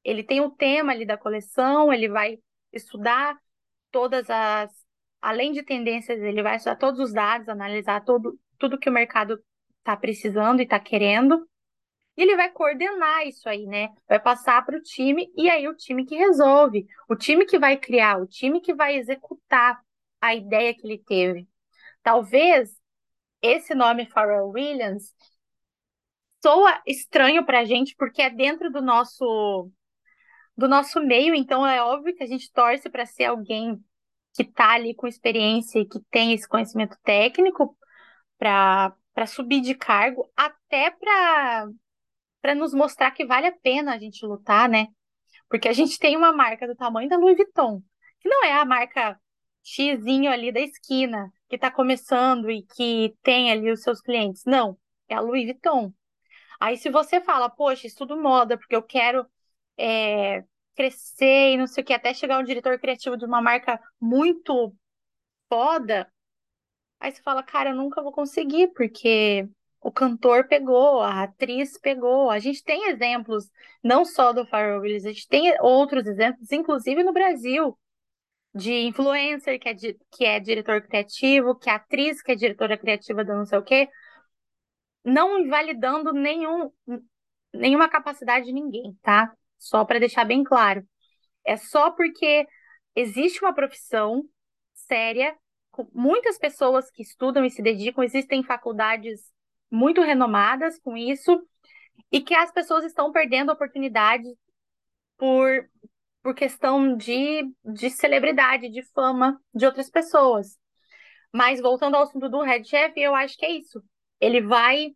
Ele 0.03 0.25
tem 0.25 0.41
o 0.41 0.51
tema 0.51 0.91
ali 0.91 1.07
da 1.07 1.17
coleção, 1.17 1.93
ele 1.93 2.09
vai 2.09 2.39
estudar 2.73 3.39
todas 3.93 4.29
as 4.29 4.80
além 5.21 5.53
de 5.53 5.63
tendências, 5.63 6.21
ele 6.21 6.43
vai 6.43 6.57
estudar 6.57 6.77
todos 6.77 7.01
os 7.01 7.13
dados, 7.13 7.49
analisar 7.49 8.05
todo, 8.05 8.39
tudo 8.59 8.79
que 8.79 8.89
o 8.89 8.93
mercado 8.93 9.43
está 9.79 9.97
precisando 9.97 10.61
e 10.61 10.65
está 10.65 10.79
querendo. 10.79 11.49
E 12.17 12.23
ele 12.23 12.37
vai 12.37 12.51
coordenar 12.51 13.27
isso 13.27 13.49
aí, 13.49 13.67
né? 13.67 13.89
Vai 14.09 14.21
passar 14.21 14.65
para 14.65 14.77
o 14.77 14.83
time 14.83 15.31
e 15.37 15.49
aí 15.49 15.69
o 15.69 15.77
time 15.77 16.05
que 16.05 16.17
resolve, 16.17 16.87
o 17.09 17.17
time 17.17 17.47
que 17.47 17.59
vai 17.59 17.77
criar, 17.77 18.21
o 18.21 18.27
time 18.27 18.61
que 18.61 18.75
vai 18.75 18.97
executar 18.97 19.81
a 20.21 20.35
ideia 20.35 20.75
que 20.75 20.87
ele 20.87 20.99
teve. 20.99 21.49
Talvez 22.03 22.71
esse 23.43 23.75
nome 23.75 24.07
Pharrell 24.07 24.51
Williams 24.51 25.15
soa 26.43 26.81
estranho 26.87 27.45
para 27.45 27.61
a 27.61 27.65
gente 27.65 27.95
porque 27.97 28.23
é 28.23 28.31
dentro 28.31 28.71
do 28.71 28.81
nosso 28.83 29.71
do 30.57 30.69
nosso 30.69 31.01
meio, 31.01 31.35
então 31.35 31.67
é 31.67 31.83
óbvio 31.83 32.15
que 32.15 32.23
a 32.23 32.27
gente 32.27 32.53
torce 32.53 32.91
para 32.91 33.07
ser 33.07 33.25
alguém 33.25 33.83
que 34.35 34.43
está 34.43 34.73
ali 34.73 34.95
com 34.95 35.07
experiência 35.07 35.81
e 35.81 35.87
que 35.87 36.01
tem 36.11 36.33
esse 36.33 36.49
conhecimento 36.49 36.97
técnico 37.03 37.77
para 38.39 39.27
subir 39.27 39.61
de 39.61 39.75
cargo, 39.75 40.31
até 40.37 40.91
para 40.91 42.55
nos 42.57 42.73
mostrar 42.73 43.11
que 43.11 43.27
vale 43.27 43.47
a 43.47 43.53
pena 43.53 43.95
a 43.95 43.99
gente 43.99 44.25
lutar, 44.25 44.69
né? 44.69 44.87
Porque 45.49 45.69
a 45.69 45.73
gente 45.73 45.99
tem 45.99 46.17
uma 46.17 46.33
marca 46.33 46.67
do 46.67 46.77
tamanho 46.77 47.09
da 47.09 47.17
Louis 47.17 47.37
Vuitton, 47.37 47.83
que 48.21 48.29
não 48.29 48.45
é 48.45 48.53
a 48.53 48.65
marca 48.65 49.21
xizinho 49.63 50.31
ali 50.31 50.53
da 50.53 50.61
esquina, 50.61 51.31
que 51.49 51.57
está 51.57 51.71
começando 51.71 52.51
e 52.51 52.63
que 52.63 53.15
tem 53.23 53.51
ali 53.51 53.71
os 53.71 53.83
seus 53.83 54.01
clientes. 54.01 54.45
Não, 54.47 54.79
é 55.09 55.15
a 55.15 55.21
Louis 55.21 55.45
Vuitton. 55.45 55.93
Aí 56.59 56.77
se 56.77 56.89
você 56.91 57.21
fala, 57.21 57.51
poxa, 57.51 57.87
estudo 57.87 58.17
moda 58.17 58.57
porque 58.57 58.77
eu 58.77 58.83
quero 58.83 59.27
é, 59.77 60.45
crescer 60.75 61.53
e 61.53 61.57
não 61.57 61.67
sei 61.67 61.83
o 61.83 61.87
que, 61.87 61.93
até 61.93 62.15
chegar 62.15 62.39
um 62.39 62.45
diretor 62.45 62.79
criativo 62.79 63.17
de 63.17 63.25
uma 63.25 63.43
marca 63.43 63.81
muito 64.01 64.75
foda, 65.49 66.11
aí 67.01 67.13
você 67.13 67.23
fala, 67.23 67.43
cara, 67.43 67.71
eu 67.71 67.77
nunca 67.77 68.03
vou 68.03 68.13
conseguir, 68.13 68.69
porque 68.75 69.49
o 69.81 69.91
cantor 69.91 70.47
pegou, 70.47 71.01
a 71.01 71.25
atriz 71.25 71.79
pegou. 71.79 72.31
A 72.31 72.39
gente 72.39 72.63
tem 72.63 72.89
exemplos, 72.91 73.51
não 73.83 74.05
só 74.05 74.33
do 74.33 74.47
Pharrell 74.47 74.81
Williams, 74.81 75.07
a 75.07 75.13
gente 75.13 75.29
tem 75.29 75.55
outros 75.61 76.07
exemplos, 76.07 76.53
inclusive 76.53 77.03
no 77.03 77.13
Brasil, 77.13 77.77
de 78.55 78.73
influencer 78.87 79.59
que 79.61 79.69
é, 79.69 79.75
di 79.75 79.99
que 80.11 80.25
é 80.25 80.41
diretor 80.41 80.83
criativo, 80.83 81.55
que 81.57 81.71
é 81.71 81.75
atriz 81.75 82.23
que 82.23 82.33
é 82.33 82.35
diretora 82.35 82.77
criativa 82.77 83.25
do 83.25 83.35
não 83.35 83.47
sei 83.47 83.59
o 83.59 83.63
quê, 83.63 83.89
não 85.05 85.39
invalidando 85.39 86.13
nenhum, 86.13 86.71
nenhuma 87.55 87.89
capacidade 87.89 88.47
de 88.47 88.53
ninguém, 88.53 88.95
tá? 89.03 89.33
Só 89.61 89.85
para 89.85 90.01
deixar 90.01 90.25
bem 90.25 90.43
claro. 90.43 90.83
É 91.47 91.57
só 91.57 91.91
porque 91.91 92.49
existe 92.97 93.41
uma 93.45 93.55
profissão 93.55 94.25
séria, 94.73 95.37
muitas 95.93 96.39
pessoas 96.39 96.91
que 96.91 97.03
estudam 97.03 97.45
e 97.45 97.51
se 97.51 97.63
dedicam, 97.63 98.03
existem 98.03 98.43
faculdades 98.43 99.21
muito 99.71 100.01
renomadas 100.01 100.81
com 100.81 100.97
isso, 100.97 101.47
e 102.11 102.21
que 102.21 102.35
as 102.35 102.51
pessoas 102.51 102.85
estão 102.85 103.13
perdendo 103.13 103.53
oportunidade 103.53 104.27
por, 105.17 105.69
por 106.23 106.35
questão 106.35 106.97
de, 106.97 107.43
de 107.65 107.91
celebridade, 107.91 108.71
de 108.71 108.83
fama 108.83 109.41
de 109.55 109.67
outras 109.67 109.91
pessoas. 109.91 110.59
Mas 111.33 111.61
voltando 111.61 111.97
ao 111.97 112.03
assunto 112.03 112.29
do 112.29 112.43
head 112.43 112.67
chef, 112.67 112.99
eu 112.99 113.15
acho 113.15 113.37
que 113.37 113.47
é 113.47 113.53
isso. 113.53 113.83
Ele 114.19 114.41
vai 114.41 114.93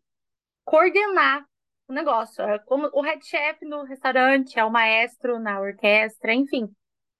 coordenar 0.64 1.46
o 1.88 1.92
negócio. 1.92 2.42
É 2.42 2.58
como 2.60 2.88
o 2.92 3.02
head 3.02 3.24
chef 3.24 3.64
no 3.64 3.84
restaurante, 3.84 4.58
é 4.58 4.64
o 4.64 4.70
maestro 4.70 5.38
na 5.38 5.60
orquestra, 5.60 6.32
enfim. 6.34 6.68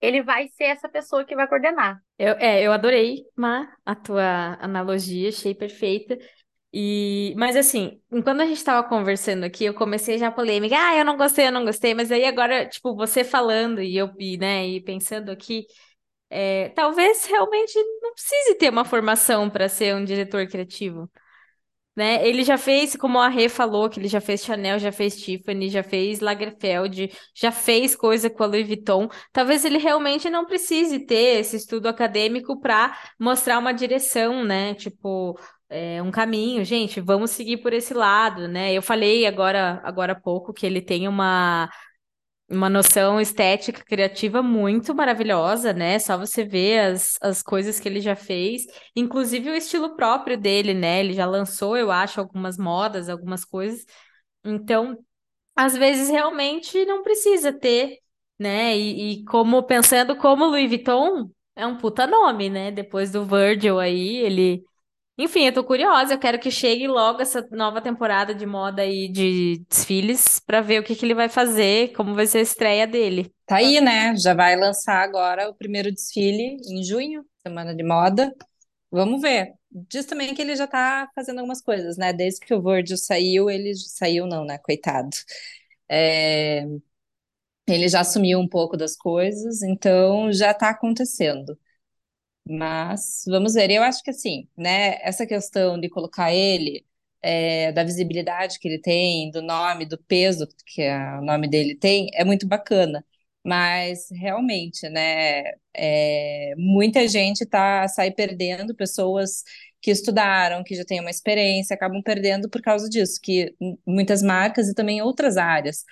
Ele 0.01 0.21
vai 0.21 0.47
ser 0.49 0.65
essa 0.65 0.89
pessoa 0.89 1.25
que 1.25 1.35
vai 1.35 1.47
coordenar. 1.47 2.01
Eu, 2.17 2.33
é, 2.33 2.61
eu 2.61 2.71
adorei, 2.71 3.23
Ma, 3.35 3.67
a 3.85 3.95
tua 3.95 4.57
analogia, 4.59 5.29
achei 5.29 5.55
perfeita. 5.55 6.17
E, 6.77 7.33
mas 7.37 7.55
assim, 7.55 8.01
enquanto 8.11 8.41
a 8.41 8.45
gente 8.45 8.57
estava 8.57 8.85
conversando 8.87 9.45
aqui, 9.45 9.63
eu 9.63 9.73
comecei 9.73 10.17
já 10.17 10.27
a 10.27 10.31
polêmica, 10.31 10.75
ah, 10.77 10.97
eu 10.97 11.05
não 11.05 11.15
gostei, 11.15 11.47
eu 11.47 11.51
não 11.51 11.63
gostei, 11.63 11.93
mas 11.93 12.11
aí 12.11 12.25
agora, 12.25 12.67
tipo, 12.67 12.93
você 12.93 13.23
falando 13.23 13.81
e 13.81 13.95
eu, 13.95 14.11
e, 14.19 14.37
né, 14.37 14.67
e 14.67 14.81
pensando 14.81 15.31
aqui, 15.31 15.65
é, 16.29 16.69
talvez 16.69 17.25
realmente 17.25 17.73
não 18.01 18.13
precise 18.13 18.55
ter 18.55 18.69
uma 18.69 18.83
formação 18.83 19.49
para 19.49 19.69
ser 19.69 19.95
um 19.95 20.03
diretor 20.03 20.45
criativo 20.47 21.09
né? 21.95 22.27
Ele 22.27 22.43
já 22.43 22.57
fez, 22.57 22.95
como 22.95 23.19
a 23.19 23.29
Rê 23.29 23.47
falou, 23.49 23.89
que 23.89 23.99
ele 23.99 24.07
já 24.07 24.19
fez 24.19 24.43
Chanel, 24.43 24.79
já 24.79 24.91
fez 24.91 25.19
Tiffany, 25.21 25.69
já 25.69 25.83
fez 25.83 26.19
Lagerfeld, 26.19 27.11
já 27.33 27.51
fez 27.51 27.95
coisa 27.95 28.29
com 28.29 28.43
a 28.43 28.47
Louis 28.47 28.67
Vuitton. 28.67 29.07
Talvez 29.31 29.63
ele 29.63 29.77
realmente 29.77 30.29
não 30.29 30.45
precise 30.45 30.99
ter 30.99 31.39
esse 31.39 31.55
estudo 31.55 31.87
acadêmico 31.87 32.59
para 32.59 32.97
mostrar 33.19 33.59
uma 33.59 33.71
direção, 33.73 34.43
né? 34.43 34.73
Tipo, 34.73 35.39
é, 35.69 36.01
um 36.01 36.11
caminho, 36.11 36.63
gente, 36.63 37.01
vamos 37.01 37.31
seguir 37.31 37.57
por 37.57 37.73
esse 37.73 37.93
lado, 37.93 38.47
né? 38.47 38.73
Eu 38.73 38.81
falei 38.81 39.25
agora, 39.25 39.81
agora 39.83 40.13
há 40.13 40.19
pouco 40.19 40.53
que 40.53 40.65
ele 40.65 40.81
tem 40.81 41.07
uma 41.07 41.69
uma 42.49 42.69
noção 42.69 43.19
estética 43.19 43.83
criativa 43.83 44.41
muito 44.43 44.93
maravilhosa, 44.93 45.73
né? 45.73 45.97
Só 45.99 46.17
você 46.17 46.43
ver 46.43 46.79
as, 46.79 47.17
as 47.21 47.41
coisas 47.41 47.79
que 47.79 47.89
ele 47.89 47.99
já 48.01 48.15
fez, 48.15 48.65
inclusive 48.95 49.49
o 49.49 49.55
estilo 49.55 49.95
próprio 49.95 50.37
dele, 50.37 50.73
né? 50.73 50.99
Ele 50.99 51.13
já 51.13 51.25
lançou, 51.25 51.75
eu 51.75 51.91
acho, 51.91 52.19
algumas 52.19 52.57
modas, 52.57 53.09
algumas 53.09 53.43
coisas. 53.43 53.85
Então, 54.43 54.97
às 55.55 55.75
vezes 55.75 56.09
realmente 56.09 56.85
não 56.85 57.03
precisa 57.03 57.51
ter, 57.53 57.99
né? 58.39 58.77
E, 58.77 59.21
e 59.21 59.25
como 59.25 59.63
pensando 59.63 60.15
como 60.17 60.45
Louis 60.45 60.69
Vuitton 60.69 61.29
é 61.55 61.65
um 61.65 61.77
puta 61.77 62.05
nome, 62.07 62.49
né? 62.49 62.71
Depois 62.71 63.11
do 63.11 63.25
Virgil 63.25 63.79
aí, 63.79 64.17
ele 64.17 64.63
enfim, 65.17 65.45
eu 65.45 65.53
tô 65.53 65.63
curiosa, 65.63 66.13
eu 66.13 66.19
quero 66.19 66.37
que 66.39 66.51
chegue 66.51 66.87
logo 66.87 67.21
essa 67.21 67.47
nova 67.51 67.81
temporada 67.81 68.35
de 68.35 68.45
moda 68.45 68.85
e 68.85 69.07
de 69.07 69.63
desfiles 69.69 70.39
para 70.39 70.61
ver 70.61 70.79
o 70.79 70.83
que 70.83 70.95
que 70.95 71.05
ele 71.05 71.13
vai 71.15 71.29
fazer, 71.29 71.93
como 71.93 72.13
vai 72.13 72.27
ser 72.27 72.39
a 72.39 72.41
estreia 72.41 72.85
dele. 72.85 73.33
Tá 73.45 73.57
aí, 73.57 73.79
né? 73.79 74.15
Já 74.17 74.33
vai 74.33 74.55
lançar 74.57 75.01
agora 75.03 75.49
o 75.49 75.53
primeiro 75.55 75.91
desfile 75.91 76.57
em 76.69 76.83
junho, 76.83 77.25
semana 77.45 77.73
de 77.73 77.83
moda. 77.83 78.33
Vamos 78.91 79.21
ver. 79.21 79.53
Diz 79.71 80.05
também 80.05 80.33
que 80.35 80.41
ele 80.41 80.55
já 80.55 80.67
tá 80.67 81.09
fazendo 81.15 81.39
algumas 81.39 81.61
coisas, 81.61 81.97
né? 81.97 82.13
Desde 82.13 82.39
que 82.41 82.53
o 82.53 82.61
Virgil 82.61 82.97
saiu, 82.97 83.49
ele 83.49 83.73
saiu 83.75 84.27
não, 84.27 84.45
né? 84.45 84.57
Coitado. 84.57 85.09
É... 85.89 86.65
Ele 87.67 87.87
já 87.87 88.01
assumiu 88.01 88.39
um 88.39 88.47
pouco 88.47 88.77
das 88.77 88.95
coisas, 88.95 89.63
então 89.63 90.31
já 90.31 90.53
tá 90.53 90.69
acontecendo. 90.69 91.57
Mas 92.47 93.23
vamos 93.27 93.53
ver. 93.55 93.71
Eu 93.71 93.83
acho 93.83 94.03
que 94.03 94.11
assim, 94.11 94.47
né? 94.57 94.97
Essa 95.01 95.25
questão 95.25 95.79
de 95.79 95.89
colocar 95.89 96.31
ele, 96.33 96.85
é, 97.21 97.71
da 97.71 97.83
visibilidade 97.83 98.59
que 98.59 98.67
ele 98.67 98.79
tem, 98.79 99.31
do 99.31 99.41
nome, 99.41 99.85
do 99.85 99.97
peso 99.97 100.47
que 100.65 100.81
o 101.19 101.21
nome 101.21 101.47
dele 101.49 101.75
tem, 101.75 102.09
é 102.13 102.23
muito 102.23 102.47
bacana. 102.47 103.03
Mas 103.43 104.07
realmente, 104.11 104.87
né? 104.89 105.43
É, 105.73 106.53
muita 106.57 107.07
gente 107.07 107.45
tá 107.45 107.87
sai 107.87 108.11
perdendo 108.11 108.75
pessoas 108.75 109.43
que 109.81 109.91
estudaram, 109.91 110.63
que 110.63 110.75
já 110.75 110.83
têm 110.85 110.99
uma 110.99 111.09
experiência, 111.11 111.73
acabam 111.75 112.01
perdendo 112.01 112.49
por 112.49 112.61
causa 112.61 112.89
disso, 112.89 113.19
que 113.21 113.55
muitas 113.85 114.21
marcas 114.23 114.67
e 114.67 114.73
também 114.73 115.01
outras 115.01 115.37
áreas 115.37 115.83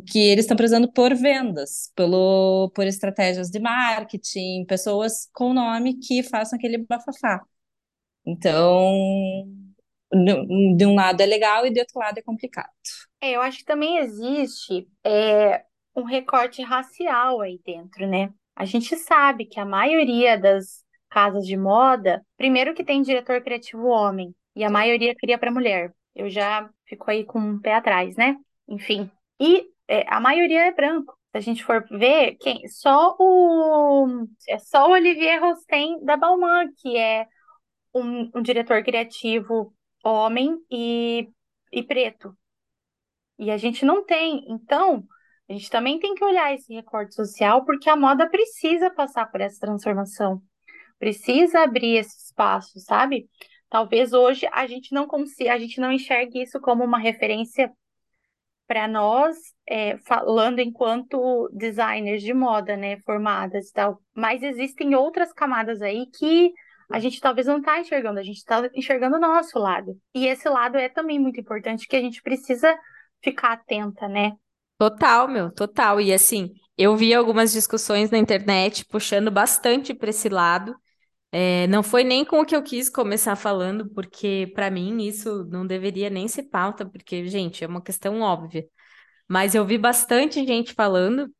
que 0.00 0.18
eles 0.18 0.44
estão 0.44 0.56
prezando 0.56 0.90
por 0.92 1.14
vendas, 1.14 1.92
pelo, 1.94 2.70
por 2.74 2.86
estratégias 2.86 3.50
de 3.50 3.58
marketing, 3.58 4.64
pessoas 4.66 5.28
com 5.32 5.54
nome 5.54 5.98
que 5.98 6.22
façam 6.22 6.56
aquele 6.56 6.78
bafafá. 6.78 7.42
Então, 8.24 8.92
de 10.76 10.84
um 10.84 10.94
lado 10.94 11.20
é 11.20 11.26
legal 11.26 11.66
e 11.66 11.70
do 11.70 11.78
outro 11.78 11.98
lado 11.98 12.18
é 12.18 12.22
complicado. 12.22 12.70
É, 13.20 13.32
eu 13.32 13.40
acho 13.40 13.58
que 13.58 13.64
também 13.64 13.98
existe 13.98 14.88
é, 15.04 15.64
um 15.94 16.04
recorte 16.04 16.62
racial 16.62 17.40
aí 17.40 17.60
dentro, 17.64 18.06
né? 18.06 18.32
A 18.54 18.64
gente 18.64 18.96
sabe 18.96 19.46
que 19.46 19.60
a 19.60 19.64
maioria 19.64 20.38
das 20.38 20.84
casas 21.10 21.46
de 21.46 21.56
moda, 21.56 22.24
primeiro 22.36 22.74
que 22.74 22.84
tem 22.84 23.02
diretor 23.02 23.40
criativo 23.42 23.86
homem, 23.86 24.34
e 24.54 24.64
a 24.64 24.70
maioria 24.70 25.14
cria 25.14 25.38
para 25.38 25.52
mulher. 25.52 25.92
Eu 26.14 26.30
já 26.30 26.68
fico 26.86 27.10
aí 27.10 27.24
com 27.24 27.38
um 27.38 27.60
pé 27.60 27.74
atrás, 27.74 28.16
né? 28.16 28.36
Enfim. 28.66 29.10
E 29.38 29.66
é, 29.88 30.04
a 30.08 30.20
maioria 30.20 30.66
é 30.66 30.72
branco. 30.72 31.16
Se 31.30 31.38
a 31.38 31.40
gente 31.40 31.64
for 31.64 31.86
ver, 31.90 32.36
quem 32.40 32.66
só 32.68 33.14
o 33.18 34.26
é 34.48 34.58
só 34.58 34.88
o 34.88 34.92
Olivier 34.92 35.40
Rosten 35.40 36.02
da 36.04 36.16
Balmain, 36.16 36.72
que 36.78 36.96
é 36.96 37.26
um, 37.94 38.30
um 38.34 38.42
diretor 38.42 38.82
criativo 38.82 39.74
homem 40.04 40.56
e, 40.70 41.28
e 41.72 41.82
preto. 41.82 42.36
E 43.38 43.50
a 43.50 43.56
gente 43.56 43.84
não 43.84 44.04
tem. 44.04 44.44
Então, 44.48 45.04
a 45.48 45.52
gente 45.52 45.70
também 45.70 45.98
tem 45.98 46.14
que 46.14 46.24
olhar 46.24 46.54
esse 46.54 46.72
recorte 46.74 47.14
social, 47.14 47.64
porque 47.64 47.88
a 47.90 47.96
moda 47.96 48.28
precisa 48.28 48.90
passar 48.90 49.30
por 49.30 49.40
essa 49.40 49.60
transformação. 49.60 50.42
Precisa 50.98 51.60
abrir 51.60 51.96
esse 51.98 52.16
espaço, 52.26 52.80
sabe? 52.80 53.28
Talvez 53.68 54.12
hoje 54.12 54.46
a 54.52 54.66
gente 54.66 54.94
não 54.94 55.06
consiga, 55.06 55.52
a 55.52 55.58
gente 55.58 55.80
não 55.80 55.92
enxergue 55.92 56.42
isso 56.42 56.60
como 56.60 56.84
uma 56.84 56.98
referência 56.98 57.70
para 58.66 58.88
nós, 58.88 59.36
é, 59.68 59.96
falando 59.98 60.60
enquanto 60.60 61.48
designers 61.52 62.22
de 62.22 62.34
moda, 62.34 62.76
né, 62.76 62.98
formadas 63.04 63.68
e 63.68 63.72
tal, 63.72 64.00
mas 64.14 64.42
existem 64.42 64.94
outras 64.94 65.32
camadas 65.32 65.80
aí 65.82 66.06
que 66.06 66.52
a 66.90 67.00
gente 67.00 67.20
talvez 67.20 67.46
não 67.46 67.58
está 67.58 67.80
enxergando, 67.80 68.20
a 68.20 68.22
gente 68.22 68.38
está 68.38 68.68
enxergando 68.74 69.16
o 69.16 69.20
nosso 69.20 69.58
lado. 69.58 69.96
E 70.14 70.26
esse 70.26 70.48
lado 70.48 70.76
é 70.76 70.88
também 70.88 71.18
muito 71.18 71.40
importante, 71.40 71.88
que 71.88 71.96
a 71.96 72.00
gente 72.00 72.22
precisa 72.22 72.76
ficar 73.22 73.52
atenta, 73.52 74.08
né? 74.08 74.32
Total, 74.78 75.26
meu, 75.26 75.50
total. 75.50 76.00
E 76.00 76.12
assim, 76.12 76.52
eu 76.76 76.96
vi 76.96 77.14
algumas 77.14 77.52
discussões 77.52 78.10
na 78.10 78.18
internet 78.18 78.84
puxando 78.84 79.30
bastante 79.30 79.94
para 79.94 80.10
esse 80.10 80.28
lado. 80.28 80.76
É, 81.38 81.66
não 81.66 81.82
foi 81.82 82.02
nem 82.02 82.24
com 82.24 82.40
o 82.40 82.46
que 82.46 82.56
eu 82.56 82.62
quis 82.62 82.88
começar 82.88 83.36
falando, 83.36 83.90
porque 83.90 84.50
para 84.54 84.70
mim 84.70 85.02
isso 85.06 85.44
não 85.50 85.66
deveria 85.66 86.08
nem 86.08 86.26
ser 86.26 86.44
pauta, 86.44 86.86
porque, 86.86 87.28
gente, 87.28 87.62
é 87.62 87.66
uma 87.66 87.82
questão 87.82 88.22
óbvia. 88.22 88.66
Mas 89.28 89.54
eu 89.54 89.66
vi 89.66 89.78
bastante 89.78 90.46
gente 90.46 90.74
falando, 90.74 91.30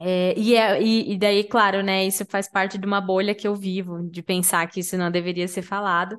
é, 0.00 0.34
e, 0.38 0.56
é, 0.56 0.82
e, 0.82 1.14
e 1.14 1.18
daí, 1.18 1.44
claro, 1.44 1.82
né, 1.82 2.06
isso 2.06 2.24
faz 2.26 2.48
parte 2.50 2.78
de 2.78 2.86
uma 2.86 3.00
bolha 3.00 3.34
que 3.34 3.48
eu 3.48 3.54
vivo, 3.56 4.08
de 4.10 4.22
pensar 4.22 4.66
que 4.68 4.80
isso 4.80 4.96
não 4.98 5.10
deveria 5.10 5.48
ser 5.48 5.62
falado, 5.62 6.18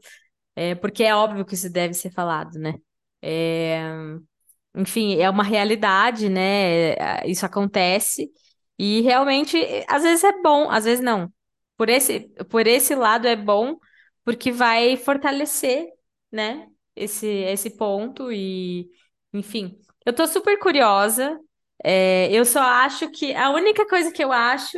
é, 0.56 0.76
porque 0.76 1.04
é 1.04 1.16
óbvio 1.16 1.46
que 1.46 1.56
isso 1.56 1.70
deve 1.72 1.94
ser 1.96 2.12
falado, 2.12 2.60
né? 2.60 2.76
É, 3.22 3.82
enfim, 4.76 5.18
é 5.20 5.30
uma 5.30 5.44
realidade, 5.44 6.30
né? 6.30 6.94
É, 6.94 7.28
isso 7.30 7.46
acontece, 7.46 8.30
e 8.80 9.02
realmente, 9.02 9.58
às 9.90 10.04
vezes 10.04 10.24
é 10.24 10.42
bom, 10.42 10.70
às 10.70 10.86
vezes 10.86 11.04
não. 11.04 11.32
Por 11.78 11.90
esse, 11.90 12.22
por 12.50 12.68
esse 12.68 12.96
lado 12.96 13.28
é 13.28 13.36
bom, 13.36 13.78
porque 14.24 14.52
vai 14.52 14.98
fortalecer, 14.98 15.88
né, 16.32 16.68
esse, 16.96 17.28
esse 17.28 17.78
ponto, 17.78 18.32
e, 18.32 18.90
enfim. 19.34 19.80
Eu 20.06 20.14
tô 20.14 20.26
super 20.28 20.58
curiosa. 20.60 21.40
É, 21.84 22.32
eu 22.32 22.44
só 22.46 22.62
acho 22.62 23.10
que 23.12 23.34
a 23.36 23.52
única 23.52 23.88
coisa 23.88 24.12
que 24.12 24.24
eu 24.24 24.32
acho 24.32 24.78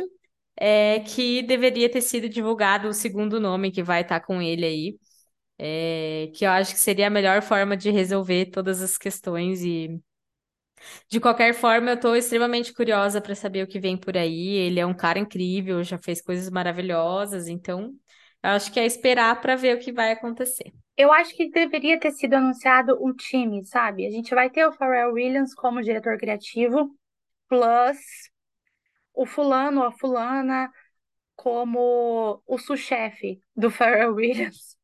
é 0.56 1.00
que 1.00 1.42
deveria 1.42 1.90
ter 1.90 2.02
sido 2.02 2.28
divulgado 2.28 2.88
o 2.88 2.92
segundo 2.94 3.40
nome 3.40 3.72
que 3.72 3.82
vai 3.82 4.02
estar 4.02 4.20
com 4.20 4.42
ele 4.42 4.66
aí. 4.66 4.98
É, 5.58 6.30
que 6.34 6.44
eu 6.46 6.50
acho 6.50 6.72
que 6.74 6.80
seria 6.80 7.08
a 7.08 7.10
melhor 7.10 7.42
forma 7.42 7.76
de 7.76 7.90
resolver 7.90 8.46
todas 8.46 8.82
as 8.82 8.96
questões 8.98 9.62
e 9.62 10.00
de 11.08 11.20
qualquer 11.20 11.54
forma 11.54 11.90
eu 11.90 11.94
estou 11.94 12.16
extremamente 12.16 12.72
curiosa 12.72 13.20
para 13.20 13.34
saber 13.34 13.62
o 13.62 13.66
que 13.66 13.80
vem 13.80 13.96
por 13.96 14.16
aí. 14.16 14.56
Ele 14.56 14.80
é 14.80 14.86
um 14.86 14.94
cara 14.94 15.18
incrível, 15.18 15.82
já 15.82 15.98
fez 15.98 16.20
coisas 16.20 16.50
maravilhosas, 16.50 17.48
então 17.48 17.92
eu 18.42 18.50
acho 18.50 18.72
que 18.72 18.80
é 18.80 18.86
esperar 18.86 19.40
para 19.40 19.56
ver 19.56 19.76
o 19.76 19.80
que 19.80 19.92
vai 19.92 20.12
acontecer. 20.12 20.72
Eu 20.96 21.12
acho 21.12 21.34
que 21.34 21.50
deveria 21.50 21.98
ter 21.98 22.10
sido 22.12 22.34
anunciado 22.34 22.98
um 23.02 23.14
time, 23.14 23.64
sabe? 23.64 24.06
A 24.06 24.10
gente 24.10 24.34
vai 24.34 24.50
ter 24.50 24.66
o 24.66 24.72
Pharrell 24.72 25.12
Williams 25.12 25.54
como 25.54 25.82
diretor 25.82 26.18
criativo, 26.18 26.94
plus 27.48 27.98
o 29.14 29.26
fulano 29.26 29.82
a 29.82 29.92
fulana 29.92 30.70
como 31.34 32.42
o 32.46 32.58
sous-chefe 32.58 33.40
do 33.56 33.70
Pharrell 33.70 34.14
Williams. 34.14 34.76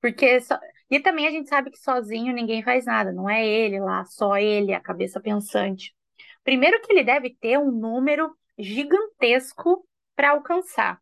Porque 0.00 0.40
só... 0.40 0.58
E 0.90 0.98
também 0.98 1.26
a 1.26 1.30
gente 1.30 1.48
sabe 1.48 1.70
que 1.70 1.78
sozinho 1.78 2.34
ninguém 2.34 2.62
faz 2.62 2.84
nada, 2.84 3.12
não 3.12 3.30
é 3.30 3.46
ele 3.46 3.78
lá, 3.78 4.04
só 4.04 4.36
ele, 4.36 4.74
a 4.74 4.80
cabeça 4.80 5.20
pensante. 5.20 5.94
Primeiro 6.42 6.80
que 6.80 6.92
ele 6.92 7.04
deve 7.04 7.30
ter 7.40 7.58
um 7.58 7.70
número 7.70 8.34
gigantesco 8.58 9.86
para 10.16 10.30
alcançar. 10.30 11.00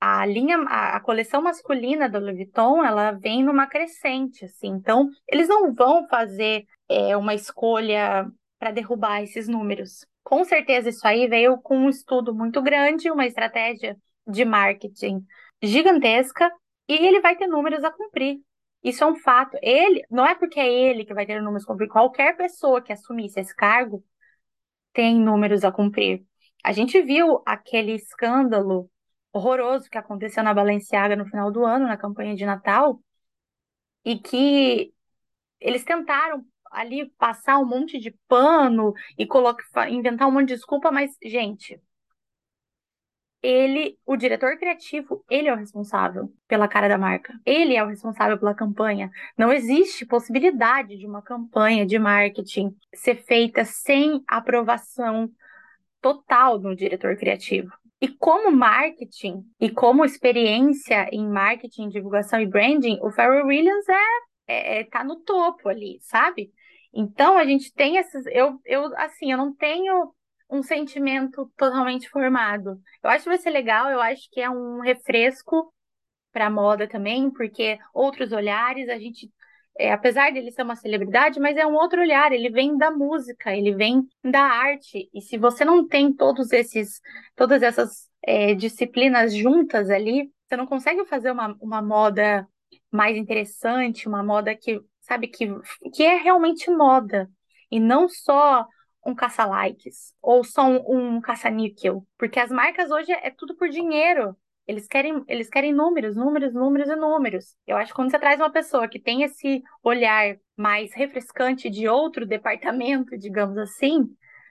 A 0.00 0.24
linha, 0.26 0.58
a, 0.68 1.00
coleção 1.00 1.42
masculina 1.42 2.08
da 2.08 2.18
Louis 2.20 2.36
Vuitton, 2.36 2.84
ela 2.84 3.10
vem 3.12 3.42
numa 3.42 3.66
crescente, 3.66 4.44
assim. 4.44 4.68
Então, 4.68 5.08
eles 5.26 5.48
não 5.48 5.74
vão 5.74 6.06
fazer 6.06 6.64
é, 6.88 7.16
uma 7.16 7.34
escolha 7.34 8.30
para 8.58 8.70
derrubar 8.70 9.22
esses 9.22 9.48
números. 9.48 10.06
Com 10.22 10.44
certeza, 10.44 10.90
isso 10.90 11.06
aí 11.06 11.26
veio 11.26 11.58
com 11.58 11.76
um 11.76 11.88
estudo 11.88 12.34
muito 12.34 12.62
grande, 12.62 13.10
uma 13.10 13.26
estratégia 13.26 13.96
de 14.26 14.44
marketing 14.44 15.24
gigantesca, 15.60 16.48
e 16.88 16.94
ele 16.94 17.20
vai 17.20 17.34
ter 17.34 17.46
números 17.46 17.82
a 17.82 17.90
cumprir. 17.90 18.38
Isso 18.82 19.02
é 19.04 19.06
um 19.06 19.16
fato. 19.16 19.56
Ele, 19.62 20.04
não 20.10 20.26
é 20.26 20.34
porque 20.34 20.60
é 20.60 20.72
ele 20.72 21.04
que 21.04 21.14
vai 21.14 21.26
ter 21.26 21.40
números 21.42 21.64
a 21.64 21.66
cumprir, 21.66 21.88
qualquer 21.88 22.36
pessoa 22.36 22.80
que 22.82 22.92
assumisse 22.92 23.40
esse 23.40 23.54
cargo 23.54 24.04
tem 24.92 25.18
números 25.20 25.64
a 25.64 25.72
cumprir. 25.72 26.24
A 26.64 26.72
gente 26.72 27.00
viu 27.02 27.42
aquele 27.46 27.92
escândalo 27.94 28.90
horroroso 29.32 29.88
que 29.90 29.98
aconteceu 29.98 30.42
na 30.42 30.54
Balenciaga 30.54 31.16
no 31.16 31.26
final 31.26 31.50
do 31.52 31.64
ano, 31.64 31.86
na 31.86 31.96
campanha 31.96 32.34
de 32.34 32.44
Natal, 32.46 33.00
e 34.04 34.18
que 34.18 34.92
eles 35.60 35.84
tentaram 35.84 36.44
ali 36.70 37.10
passar 37.18 37.58
um 37.58 37.66
monte 37.66 37.98
de 37.98 38.10
pano 38.28 38.92
e 39.16 39.26
colocar, 39.26 39.90
inventar 39.90 40.28
um 40.28 40.32
monte 40.32 40.48
de 40.48 40.54
desculpa, 40.54 40.90
mas, 40.90 41.16
gente, 41.22 41.80
ele, 43.42 43.96
o 44.04 44.16
diretor 44.16 44.56
criativo, 44.58 45.24
ele 45.30 45.48
é 45.48 45.52
o 45.52 45.56
responsável 45.56 46.32
pela 46.46 46.66
cara 46.66 46.88
da 46.88 46.98
marca. 46.98 47.38
Ele 47.46 47.76
é 47.76 47.84
o 47.84 47.88
responsável 47.88 48.38
pela 48.38 48.54
campanha. 48.54 49.10
Não 49.36 49.52
existe 49.52 50.04
possibilidade 50.04 50.96
de 50.96 51.06
uma 51.06 51.22
campanha 51.22 51.86
de 51.86 51.98
marketing 51.98 52.74
ser 52.94 53.16
feita 53.16 53.64
sem 53.64 54.22
aprovação 54.26 55.30
total 56.00 56.58
do 56.58 56.74
diretor 56.74 57.16
criativo. 57.16 57.70
E 58.00 58.08
como 58.08 58.50
marketing 58.50 59.44
e 59.60 59.70
como 59.70 60.04
experiência 60.04 61.08
em 61.12 61.28
marketing, 61.28 61.88
divulgação 61.88 62.40
e 62.40 62.46
branding, 62.46 62.98
o 63.02 63.10
Pharrell 63.10 63.46
Williams 63.46 63.88
é, 63.88 64.04
é, 64.46 64.80
é 64.80 64.84
tá 64.84 65.02
no 65.02 65.16
topo 65.16 65.68
ali, 65.68 65.98
sabe? 66.00 66.52
Então 66.92 67.36
a 67.36 67.44
gente 67.44 67.72
tem 67.72 67.96
esses, 67.96 68.24
eu, 68.26 68.60
eu 68.64 68.96
assim, 68.96 69.30
eu 69.30 69.38
não 69.38 69.54
tenho 69.54 70.12
um 70.50 70.62
sentimento 70.62 71.50
totalmente 71.56 72.08
formado. 72.08 72.80
Eu 73.02 73.10
acho 73.10 73.24
que 73.24 73.30
vai 73.30 73.38
ser 73.38 73.50
legal, 73.50 73.90
eu 73.90 74.00
acho 74.00 74.28
que 74.30 74.40
é 74.40 74.48
um 74.48 74.80
refresco 74.80 75.72
para 76.32 76.46
a 76.46 76.50
moda 76.50 76.88
também, 76.88 77.30
porque 77.30 77.78
outros 77.92 78.32
olhares, 78.32 78.88
a 78.88 78.98
gente, 78.98 79.30
é, 79.78 79.92
apesar 79.92 80.32
dele 80.32 80.50
ser 80.50 80.62
uma 80.62 80.76
celebridade, 80.76 81.40
mas 81.40 81.56
é 81.56 81.66
um 81.66 81.74
outro 81.74 82.00
olhar, 82.00 82.32
ele 82.32 82.50
vem 82.50 82.76
da 82.76 82.90
música, 82.90 83.54
ele 83.54 83.74
vem 83.74 84.06
da 84.24 84.40
arte. 84.40 85.08
E 85.12 85.20
se 85.20 85.36
você 85.36 85.64
não 85.64 85.86
tem 85.86 86.12
todos 86.12 86.52
esses, 86.52 87.00
todas 87.36 87.62
essas 87.62 88.08
é, 88.22 88.54
disciplinas 88.54 89.34
juntas 89.34 89.90
ali, 89.90 90.30
você 90.46 90.56
não 90.56 90.66
consegue 90.66 91.04
fazer 91.06 91.30
uma, 91.30 91.56
uma 91.60 91.82
moda 91.82 92.48
mais 92.90 93.16
interessante, 93.16 94.08
uma 94.08 94.22
moda 94.22 94.54
que, 94.54 94.80
sabe, 95.00 95.28
que, 95.28 95.46
que 95.92 96.02
é 96.02 96.16
realmente 96.16 96.70
moda. 96.70 97.30
E 97.70 97.78
não 97.78 98.08
só 98.08 98.66
um 99.04 99.14
caça-likes 99.14 100.12
ou 100.22 100.44
só 100.44 100.66
um, 100.66 101.16
um 101.16 101.20
caça-níquel, 101.20 102.06
porque 102.18 102.38
as 102.38 102.50
marcas 102.50 102.90
hoje 102.90 103.12
é 103.12 103.30
tudo 103.30 103.56
por 103.56 103.68
dinheiro. 103.68 104.36
Eles 104.66 104.86
querem, 104.86 105.24
eles 105.26 105.48
querem 105.48 105.72
números, 105.72 106.14
números, 106.14 106.52
números 106.52 106.88
e 106.90 106.96
números. 106.96 107.56
Eu 107.66 107.78
acho 107.78 107.90
que 107.90 107.96
quando 107.96 108.10
você 108.10 108.18
traz 108.18 108.38
uma 108.38 108.52
pessoa 108.52 108.86
que 108.86 109.00
tem 109.00 109.22
esse 109.22 109.62
olhar 109.82 110.36
mais 110.54 110.92
refrescante 110.92 111.70
de 111.70 111.88
outro 111.88 112.26
departamento, 112.28 113.16
digamos 113.16 113.56
assim, 113.56 114.06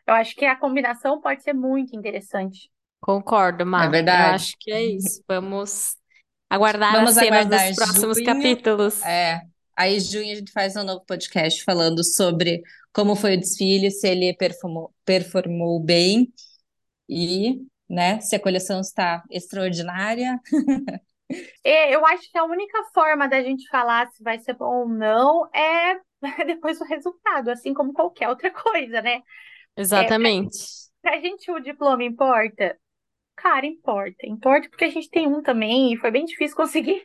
eu 0.08 0.14
acho 0.16 0.36
que 0.36 0.46
a 0.46 0.56
combinação 0.56 1.22
pode 1.22 1.44
ser 1.44 1.54
muito 1.54 1.96
interessante. 1.96 2.72
Concordo, 3.00 3.66
Mar. 3.66 3.88
É 3.88 3.90
verdade. 3.92 4.30
Eu 4.30 4.36
acho 4.36 4.56
que 4.60 4.72
é 4.72 4.84
isso. 4.84 5.22
Vamos 5.28 5.96
aguardar 6.50 6.94
Vamos 6.94 7.12
as 7.12 7.24
cenas 7.24 7.46
aguardar 7.46 7.68
dos 7.68 7.76
próximos 7.76 8.18
junho. 8.18 8.26
capítulos. 8.26 9.04
É. 9.04 9.42
Aí, 9.76 9.98
em 9.98 10.00
junho, 10.00 10.32
a 10.32 10.36
gente 10.36 10.52
faz 10.52 10.76
um 10.76 10.84
novo 10.84 11.06
podcast 11.06 11.64
falando 11.64 12.04
sobre 12.04 12.64
como 12.98 13.16
foi 13.16 13.36
o 13.36 13.40
desfile, 13.40 13.92
se 13.92 14.08
ele 14.08 14.34
performou, 14.34 14.92
performou 15.06 15.80
bem 15.80 16.34
e, 17.08 17.62
né, 17.88 18.20
se 18.22 18.36
a 18.36 18.40
coleção 18.40 18.82
está 18.82 19.24
extraordinária. 19.30 20.40
É, 21.64 21.94
eu 21.94 22.04
acho 22.08 22.32
que 22.32 22.38
a 22.40 22.44
única 22.44 22.84
forma 22.96 23.28
da 23.28 23.40
gente 23.44 23.70
falar 23.70 24.10
se 24.12 24.24
vai 24.24 24.40
ser 24.40 24.56
bom 24.56 24.80
ou 24.80 24.90
não 24.90 25.48
é 25.54 26.00
depois 26.48 26.80
do 26.80 26.86
resultado, 26.86 27.50
assim 27.50 27.72
como 27.72 27.94
qualquer 27.94 28.30
outra 28.30 28.50
coisa, 28.50 29.00
né? 29.00 29.22
Exatamente. 29.76 30.58
Pra 31.00 31.20
gente 31.20 31.52
o 31.52 31.60
diploma 31.60 32.04
importa? 32.04 32.76
Cara, 33.38 33.66
importa. 33.66 34.26
Importa 34.26 34.68
porque 34.70 34.84
a 34.86 34.90
gente 34.90 35.10
tem 35.10 35.28
um 35.28 35.42
também 35.44 35.94
e 35.94 35.98
foi 35.98 36.10
bem 36.12 36.26
difícil 36.26 36.58
conseguir. 36.58 37.04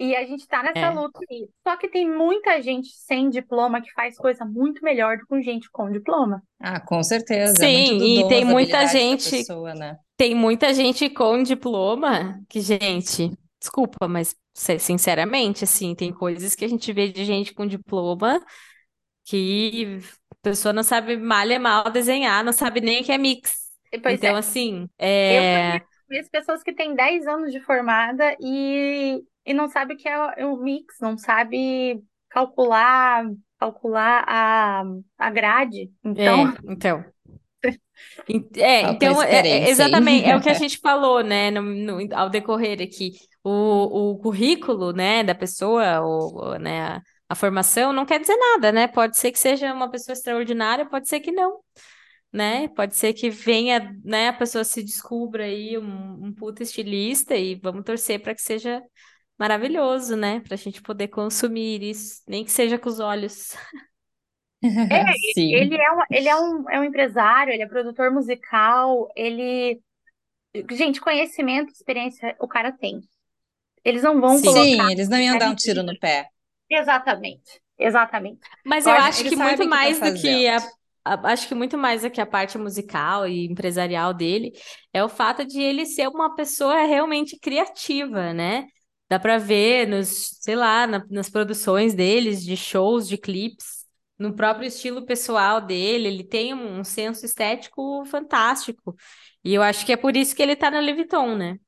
E 0.00 0.16
a 0.16 0.24
gente 0.24 0.46
tá 0.46 0.62
nessa 0.62 0.78
É. 0.78 0.90
luta 0.90 1.18
aí. 1.30 1.48
Só 1.66 1.76
que 1.76 1.88
tem 1.88 2.08
muita 2.08 2.62
gente 2.62 2.88
sem 2.92 3.28
diploma 3.28 3.82
que 3.82 3.92
faz 3.92 4.16
coisa 4.16 4.44
muito 4.44 4.82
melhor 4.82 5.18
do 5.18 5.26
que 5.26 5.42
gente 5.42 5.68
com 5.70 5.90
diploma. 5.90 6.42
Ah, 6.60 6.80
com 6.80 7.02
certeza. 7.02 7.56
Sim, 7.56 7.66
é 7.66 7.92
muito 7.92 8.26
e 8.26 8.28
tem 8.28 8.44
muita 8.44 8.86
gente- 8.86 9.30
pessoa, 9.30 9.74
né? 9.74 9.96
Tem 10.16 10.34
muita 10.34 10.72
gente 10.72 11.10
com 11.10 11.42
diploma 11.42 12.40
que, 12.48 12.60
gente, 12.60 13.30
desculpa, 13.60 14.06
mas 14.08 14.36
sinceramente, 14.54 15.64
assim, 15.64 15.94
tem 15.94 16.12
coisas 16.12 16.54
que 16.54 16.64
a 16.64 16.68
gente 16.68 16.92
vê 16.92 17.08
de 17.08 17.24
gente 17.24 17.52
com 17.54 17.66
diploma 17.66 18.40
que 19.24 19.98
a 20.30 20.34
pessoa 20.42 20.72
não 20.72 20.82
sabe 20.82 21.16
mal 21.16 21.46
e 21.48 21.58
mal 21.58 21.90
desenhar, 21.90 22.44
não 22.44 22.52
sabe 22.52 22.80
nem 22.80 23.02
o 23.02 23.04
que 23.04 23.12
é 23.12 23.18
mix. 23.18 23.61
Pois 24.02 24.22
Então, 24.22 24.34
é, 24.34 24.36
assim, 24.36 24.88
eu 25.28 25.44
é. 25.48 25.80
conheço 26.08 26.30
pessoas 26.30 26.62
que 26.62 26.74
têm 26.74 26.94
10 26.94 27.26
anos 27.26 27.52
de 27.52 27.60
formada 27.60 28.36
e, 28.40 29.24
e 29.46 29.54
não 29.54 29.68
sabe 29.68 29.94
o 29.94 29.96
que 29.96 30.08
é 30.08 30.46
o 30.46 30.56
mix, 30.58 30.96
não 31.00 31.18
sabe 31.18 32.02
calcular, 32.30 33.24
calcular 33.58 34.24
a, 34.28 34.84
a 35.18 35.30
grade. 35.30 35.92
Então, 36.04 36.44
É, 36.44 36.56
então. 36.64 37.04
En- 38.28 38.48
É, 38.56 38.82
então, 38.90 39.20
é- 39.22 39.66
é, 39.66 39.68
experiência 39.68 39.84
aí. 39.84 40.04
exatamente, 40.10 40.24
é 40.28 40.36
o 40.36 40.40
que 40.40 40.48
a 40.48 40.54
gente 40.54 40.78
falou, 40.78 41.22
né, 41.22 41.50
no, 41.50 41.62
no- 41.62 42.08
ao 42.16 42.30
decorrer 42.30 42.80
aqui. 42.80 43.12
O, 43.44 44.12
o 44.12 44.18
currículo, 44.18 44.92
né, 44.92 45.24
da 45.24 45.34
pessoa, 45.34 46.00
ou, 46.00 46.34
ou, 46.52 46.58
né, 46.58 46.82
a, 46.96 47.02
a 47.30 47.34
formação, 47.34 47.92
não 47.92 48.06
quer 48.06 48.20
dizer 48.20 48.36
nada, 48.36 48.70
né? 48.72 48.86
Pode 48.86 49.18
ser 49.18 49.32
que 49.32 49.38
seja 49.38 49.72
uma 49.72 49.90
pessoa 49.90 50.12
extraordinária, 50.12 50.88
pode 50.88 51.08
ser 51.08 51.20
que 51.20 51.32
não, 51.32 51.58
né? 52.32 52.68
Pode 52.68 52.96
ser 52.96 53.12
que 53.14 53.30
venha, 53.30 53.94
né, 54.04 54.28
a 54.28 54.32
pessoa 54.32 54.64
se 54.64 54.82
descubra 54.82 55.44
aí 55.44 55.78
um, 55.78 56.26
um 56.26 56.32
puta 56.34 56.62
estilista 56.62 57.36
e 57.36 57.56
vamos 57.56 57.84
torcer 57.84 58.20
para 58.22 58.34
que 58.34 58.42
seja 58.42 58.82
maravilhoso, 59.38 60.16
né? 60.16 60.40
Para 60.40 60.54
a 60.54 60.58
gente 60.58 60.82
poder 60.82 61.08
consumir 61.08 61.82
isso, 61.82 62.22
nem 62.28 62.44
que 62.44 62.50
seja 62.52 62.78
com 62.78 62.88
os 62.88 63.00
olhos. 63.00 63.54
É, 64.90 65.02
Sim. 65.34 65.72
ele 65.72 65.76
é 65.76 65.92
um, 65.92 66.00
ele 66.10 66.28
é 66.28 66.36
um, 66.36 66.70
é 66.70 66.80
um 66.80 66.84
empresário, 66.84 67.52
ele 67.52 67.62
é 67.62 67.66
produtor 67.68 68.10
musical, 68.10 69.08
ele. 69.16 69.80
Gente, 70.72 71.00
conhecimento, 71.00 71.72
experiência, 71.72 72.36
o 72.40 72.48
cara 72.48 72.72
tem. 72.72 73.00
Eles 73.84 74.02
não 74.04 74.20
vão 74.20 74.40
Sim. 74.40 74.42
colocar. 74.42 74.88
Sim, 74.88 74.90
eles 74.90 75.08
não 75.08 75.18
iam 75.20 75.36
dar 75.38 75.50
um 75.50 75.54
tiro 75.54 75.82
no 75.84 75.96
pé. 75.98 76.28
Exatamente, 76.68 77.60
exatamente. 77.78 78.40
Mas 78.64 78.86
Eu 78.86 78.92
eu 78.92 78.96
acho 78.96 79.24
que 79.26 79.36
muito 79.36 79.64
tá 79.68 79.68
mais 79.68 80.00
do 80.00 80.12
que 80.12 80.48
a- 80.48 80.72
acho 81.04 81.48
que 81.48 81.54
muito 81.54 81.76
mais 81.78 82.02
que 82.10 82.20
a 82.20 82.26
parte 82.26 82.58
musical 82.58 83.26
e 83.28 83.46
empresarial 83.46 84.14
dele 84.14 84.52
é 84.92 85.02
o 85.04 85.08
fato 85.08 85.44
de 85.46 85.60
ele 85.60 85.86
ser 85.86 86.08
uma 86.08 86.34
pessoa 86.34 86.84
realmente 86.84 87.38
criativa, 87.38 88.32
né? 88.32 88.66
Dá 89.08 89.18
pra 89.18 89.38
ver 89.38 89.86
nos, 89.88 90.38
sei 90.40 90.54
lá, 90.56 90.86
na- 90.86 91.04
nas 91.10 91.28
produções 91.28 91.94
deles, 91.94 92.42
de 92.44 92.56
shows, 92.56 93.06
de 93.08 93.18
clipes, 93.18 93.82
no 94.18 94.34
próprio 94.34 94.66
estilo 94.68 95.04
pessoal 95.04 95.60
dele, 95.60 96.08
ele 96.08 96.24
tem 96.24 96.54
um, 96.54 96.78
um 96.80 96.84
senso 96.84 97.26
estético 97.26 98.04
fantástico. 98.06 98.94
E 99.44 99.52
eu 99.54 99.62
acho 99.62 99.84
que 99.84 99.92
é 99.92 99.96
por 99.96 100.16
isso 100.16 100.34
que 100.36 100.42
ele 100.42 100.54
tá 100.56 100.70
na 100.70 100.80
Louis 100.80 100.94
Vuitton, 100.96 101.34
né? 101.36 101.58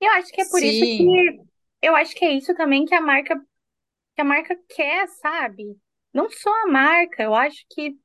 Eu 0.00 0.10
acho 0.12 0.32
que 0.32 0.40
é 0.40 0.44
por 0.44 0.62
isso 0.62 0.86
Sim. 0.86 0.96
que 0.96 1.40
eu 1.80 1.94
acho 1.96 2.14
que 2.14 2.24
é 2.24 2.32
isso 2.32 2.54
também 2.54 2.84
que 2.84 2.94
a 2.94 3.00
marca 3.00 3.36
que 4.16 4.22
a 4.22 4.24
marca 4.24 4.56
quer, 4.70 5.08
sabe? 5.08 5.78
Não 6.14 6.30
só 6.30 6.50
a 6.64 6.68
marca, 6.68 7.22
eu 7.24 7.34
acho 7.34 7.64
que 7.70 7.98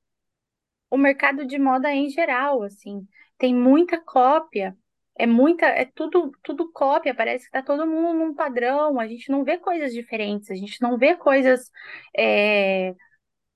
o 0.89 0.97
mercado 0.97 1.45
de 1.45 1.57
moda 1.59 1.91
em 1.93 2.09
geral, 2.09 2.63
assim, 2.63 3.07
tem 3.37 3.53
muita 3.55 3.99
cópia. 3.99 4.75
É 5.19 5.25
muita, 5.25 5.65
é 5.65 5.83
tudo, 5.85 6.31
tudo 6.43 6.71
cópia, 6.71 7.15
parece 7.15 7.45
que 7.45 7.51
tá 7.51 7.63
todo 7.63 7.87
mundo 7.87 8.13
num 8.13 8.35
padrão, 8.35 8.99
a 8.99 9.07
gente 9.07 9.31
não 9.31 9.43
vê 9.43 9.57
coisas 9.57 9.91
diferentes, 9.91 10.51
a 10.51 10.55
gente 10.55 10.79
não 10.79 10.95
vê 10.95 11.15
coisas 11.15 11.71
é, 12.15 12.93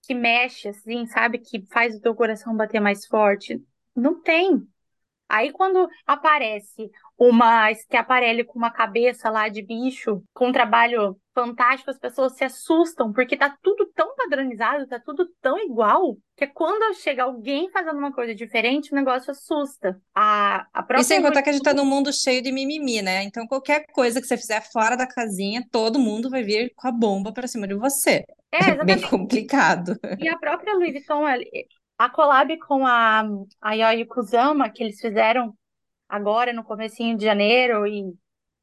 que 0.04 0.16
mexe, 0.16 0.70
assim, 0.70 1.06
sabe? 1.06 1.40
Que 1.40 1.66
faz 1.72 1.96
o 1.96 2.02
teu 2.02 2.16
coração 2.16 2.56
bater 2.58 2.80
mais 2.82 3.06
forte. 3.06 3.62
Não 3.96 4.22
tem. 4.22 4.68
Aí 5.30 5.52
quando 5.52 5.88
aparece 6.06 6.90
uma 7.18 7.74
Schiaparelli 7.74 8.44
com 8.44 8.58
uma 8.60 8.72
cabeça 8.72 9.30
lá 9.30 9.48
de 9.48 9.62
bicho, 9.62 10.24
com 10.34 10.48
um 10.50 10.52
trabalho 10.52 11.18
fantástico, 11.34 11.90
as 11.92 12.00
pessoas 12.00 12.36
se 12.38 12.44
assustam, 12.44 13.12
porque 13.14 13.38
tá 13.38 13.56
tudo 13.62 13.88
tão 13.96 14.16
padronizado, 14.16 14.88
tá 14.88 15.00
tudo 15.00 15.28
tão 15.42 15.58
igual, 15.60 16.18
que 16.36 16.48
quando 16.48 16.94
chega 16.96 17.24
alguém 17.24 17.70
fazendo 17.72 17.98
uma 17.98 18.14
coisa 18.14 18.36
diferente, 18.36 18.92
o 18.92 18.96
negócio 18.96 19.32
assusta. 19.32 20.02
A, 20.16 20.68
a 20.74 20.84
E 20.94 21.04
própria 21.04 21.06
sem 21.06 21.22
contar 21.22 21.42
que 21.42 21.50
a 21.50 21.54
gente 21.54 21.64
tá 21.64 21.74
num 21.74 21.86
mundo 21.86 22.12
cheio 22.12 22.42
de 22.42 22.52
mimimi, 22.52 23.02
né? 23.02 23.24
Então 23.24 23.48
qualquer 23.48 23.86
coisa 23.94 24.20
que 24.22 24.28
você 24.28 24.38
fizer 24.38 24.62
fora 24.72 24.96
da 24.98 25.08
casinha, 25.08 25.66
todo 25.72 25.98
mundo 26.00 26.30
vai 26.30 26.44
vir 26.44 26.74
com 26.76 26.88
a 26.88 26.92
bomba 26.92 27.32
pra 27.34 27.48
cima 27.48 27.68
de 27.68 27.74
você. 27.76 28.26
É, 28.52 28.72
É 28.82 28.86
bem 28.86 29.00
exatamente. 29.00 29.08
complicado. 29.10 29.98
E 30.18 30.28
a 30.30 30.38
própria 30.40 30.74
Louis 30.76 30.94
Vuitton, 30.94 31.28
ela- 31.28 31.44
a 31.98 32.10
collab 32.10 32.58
com 32.60 32.86
a, 32.88 33.24
a 33.62 33.74
Yoi 33.74 34.06
Kusama, 34.06 34.70
que 34.70 34.84
eles 34.84 35.00
fizeram 35.02 35.56
agora 36.10 36.54
no 36.54 36.64
comecinho 36.64 37.18
de 37.18 37.26
janeiro, 37.26 37.88
e 37.88 38.14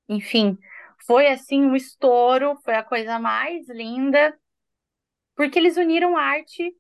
enfim, 0.09 0.59
foi 1.07 1.29
assim 1.29 1.63
um 1.65 1.77
estouro, 1.77 2.57
foi 2.65 2.75
a 2.75 2.83
coisa 2.85 3.19
mais 3.19 3.69
linda, 3.69 4.37
porque 5.37 5.59
eles 5.59 5.77
uniram 5.77 6.17
arte 6.17 6.73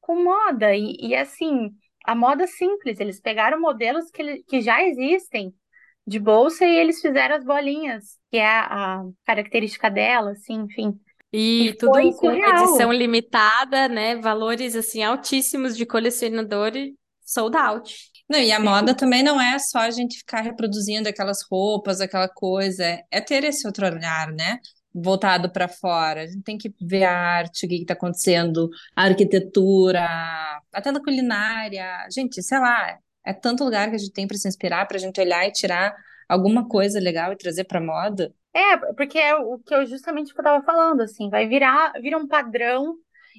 com 0.00 0.22
moda, 0.22 0.74
e, 0.76 0.96
e 1.00 1.14
assim, 1.14 1.70
a 2.04 2.14
moda 2.14 2.46
simples, 2.46 3.00
eles 3.00 3.20
pegaram 3.20 3.60
modelos 3.60 4.10
que, 4.10 4.42
que 4.44 4.60
já 4.60 4.82
existem 4.84 5.54
de 6.06 6.18
bolsa 6.18 6.66
e 6.66 6.76
eles 6.76 7.00
fizeram 7.00 7.36
as 7.36 7.44
bolinhas, 7.44 8.18
que 8.30 8.36
é 8.36 8.46
a, 8.46 9.00
a 9.00 9.04
característica 9.24 9.90
dela, 9.90 10.32
assim, 10.32 10.54
enfim. 10.62 11.00
E 11.32 11.70
E 11.70 11.74
tudo 11.74 12.14
com 12.16 12.30
edição 12.32 12.92
limitada, 12.92 13.88
né? 13.88 14.16
Valores 14.16 14.76
assim 14.76 15.02
altíssimos 15.02 15.76
de 15.76 15.86
colecionador 15.86 16.76
e 16.76 16.94
sold 17.24 17.56
out. 17.56 18.13
Não, 18.28 18.38
e 18.38 18.50
a 18.52 18.58
moda 18.58 18.94
também 18.96 19.22
não 19.22 19.40
é 19.40 19.58
só 19.58 19.80
a 19.80 19.90
gente 19.90 20.18
ficar 20.18 20.40
reproduzindo 20.40 21.08
aquelas 21.08 21.42
roupas, 21.50 22.00
aquela 22.00 22.28
coisa, 22.28 22.82
é- 23.10 23.20
ter 23.20 23.44
esse 23.44 23.66
outro 23.66 23.86
olhar, 23.86 24.32
né? 24.32 24.58
Voltado 24.94 25.50
para 25.50 25.68
fora. 25.68 26.22
A 26.22 26.26
gente 26.26 26.42
tem 26.42 26.56
que 26.56 26.72
ver 26.80 27.04
a 27.04 27.12
arte, 27.16 27.66
o 27.66 27.68
que 27.68 27.74
está 27.76 27.92
acontecendo, 27.94 28.70
a 28.96 29.04
arquitetura, 29.04 30.00
até 30.72 30.90
na 30.90 31.00
culinária. 31.02 32.06
Gente, 32.10 32.42
sei 32.42 32.58
lá, 32.58 32.98
é 33.24 33.32
tanto 33.34 33.64
lugar 33.64 33.90
que 33.90 33.96
a 33.96 33.98
gente 33.98 34.12
tem 34.12 34.26
para 34.26 34.36
se 34.38 34.48
inspirar, 34.48 34.86
para 34.86 34.96
a 34.96 35.00
gente 35.00 35.20
olhar 35.20 35.46
e 35.46 35.52
tirar 35.52 35.94
alguma 36.28 36.66
coisa 36.66 36.98
legal 36.98 37.32
e 37.32 37.36
trazer 37.36 37.64
para 37.64 37.80
moda. 37.80 38.32
É, 38.54 38.76
porque 38.94 39.18
é 39.18 39.34
o 39.34 39.58
que 39.58 39.74
eu 39.74 39.84
justamente 39.84 40.30
o 40.32 40.34
que 40.34 40.40
eu 40.40 40.44
tava 40.44 40.64
falando, 40.64 41.02
assim, 41.02 41.28
vai 41.28 41.46
virar, 41.46 41.92
vira 42.00 42.16
um 42.16 42.26
padrão 42.26 42.94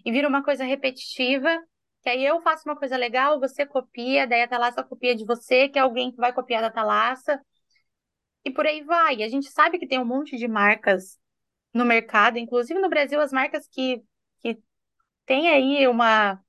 e 0.06 0.12
vira 0.12 0.28
uma 0.28 0.44
coisa 0.44 0.64
repetitiva, 0.66 1.58
que 2.06 2.10
aí 2.12 2.24
eu 2.24 2.40
faço 2.44 2.70
uma 2.70 2.76
coisa 2.78 2.96
legal, 2.96 3.40
você 3.40 3.66
copia, 3.66 4.28
daí 4.28 4.44
a 4.44 4.48
Thalassa 4.48 4.84
copia 4.84 5.16
de 5.16 5.26
você, 5.26 5.68
que 5.68 5.80
é 5.80 5.82
alguém 5.82 6.12
que 6.12 6.18
vai 6.18 6.32
copiar 6.32 6.62
da 6.62 6.70
Thalassa, 6.70 7.42
e 8.46 8.52
por 8.52 8.68
aí 8.68 8.84
vai. 8.84 9.24
A 9.24 9.28
gente 9.28 9.50
sabe 9.50 9.80
que 9.80 9.88
tem 9.88 10.00
um 10.00 10.06
monte 10.06 10.38
de 10.38 10.48
marcas 10.48 11.20
no 11.74 11.84
mercado, 11.84 12.38
inclusive 12.38 12.80
no 12.80 12.90
Brasil, 12.90 13.20
as 13.20 13.32
marcas 13.32 13.68
que, 13.68 14.04
que 14.40 14.60
têm 15.26 15.50
aí 15.50 15.88
uma, 15.88 16.40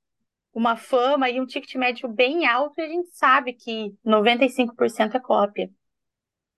uma 0.53 0.77
fama 0.77 1.31
e 1.31 1.41
um 1.41 1.47
ticket 1.47 1.75
médio 1.77 2.09
bem 2.09 2.47
alto, 2.47 2.81
a 2.81 2.87
gente 2.87 3.09
sabe 3.13 3.55
que 3.55 3.97
95% 4.05 5.17
é 5.17 5.21
cópia 5.21 5.71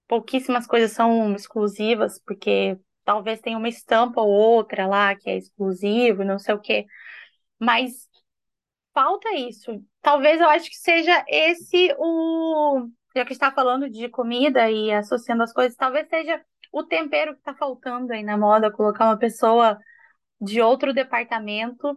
pouquíssimas 0.09 0.67
coisas 0.67 0.93
são 0.93 1.35
exclusivas, 1.35 2.19
porque 2.25 2.79
talvez 3.05 3.41
tenha 3.41 3.59
uma 3.59 3.69
estampa 3.69 4.21
ou 4.23 4.31
outra 4.31 4.87
lá 4.87 5.15
que 5.15 5.31
é 5.31 5.37
exclusivo, 5.37 6.25
não 6.25 6.39
sei 6.39 6.55
o 6.55 6.61
quê. 6.61 6.87
Mas 7.59 8.08
falta 8.99 9.33
isso. 9.37 9.81
Talvez 10.03 10.41
eu 10.41 10.49
acho 10.49 10.69
que 10.69 10.77
seja 10.77 11.25
esse 11.29 11.95
o. 11.99 12.89
Já 13.15 13.25
que 13.25 13.33
está 13.33 13.53
falando 13.53 13.89
de 13.89 14.09
comida 14.09 14.69
e 14.69 14.93
associando 14.93 15.45
as 15.45 15.53
coisas, 15.53 15.77
talvez 15.77 16.09
seja 16.09 16.45
o 16.73 16.83
tempero 16.83 17.33
que 17.33 17.39
está 17.39 17.55
faltando 17.55 18.13
aí 18.13 18.25
na 18.25 18.37
moda, 18.37 18.73
colocar 18.73 19.05
uma 19.07 19.17
pessoa 19.17 19.79
de 20.41 20.61
outro 20.61 20.93
departamento 20.93 21.97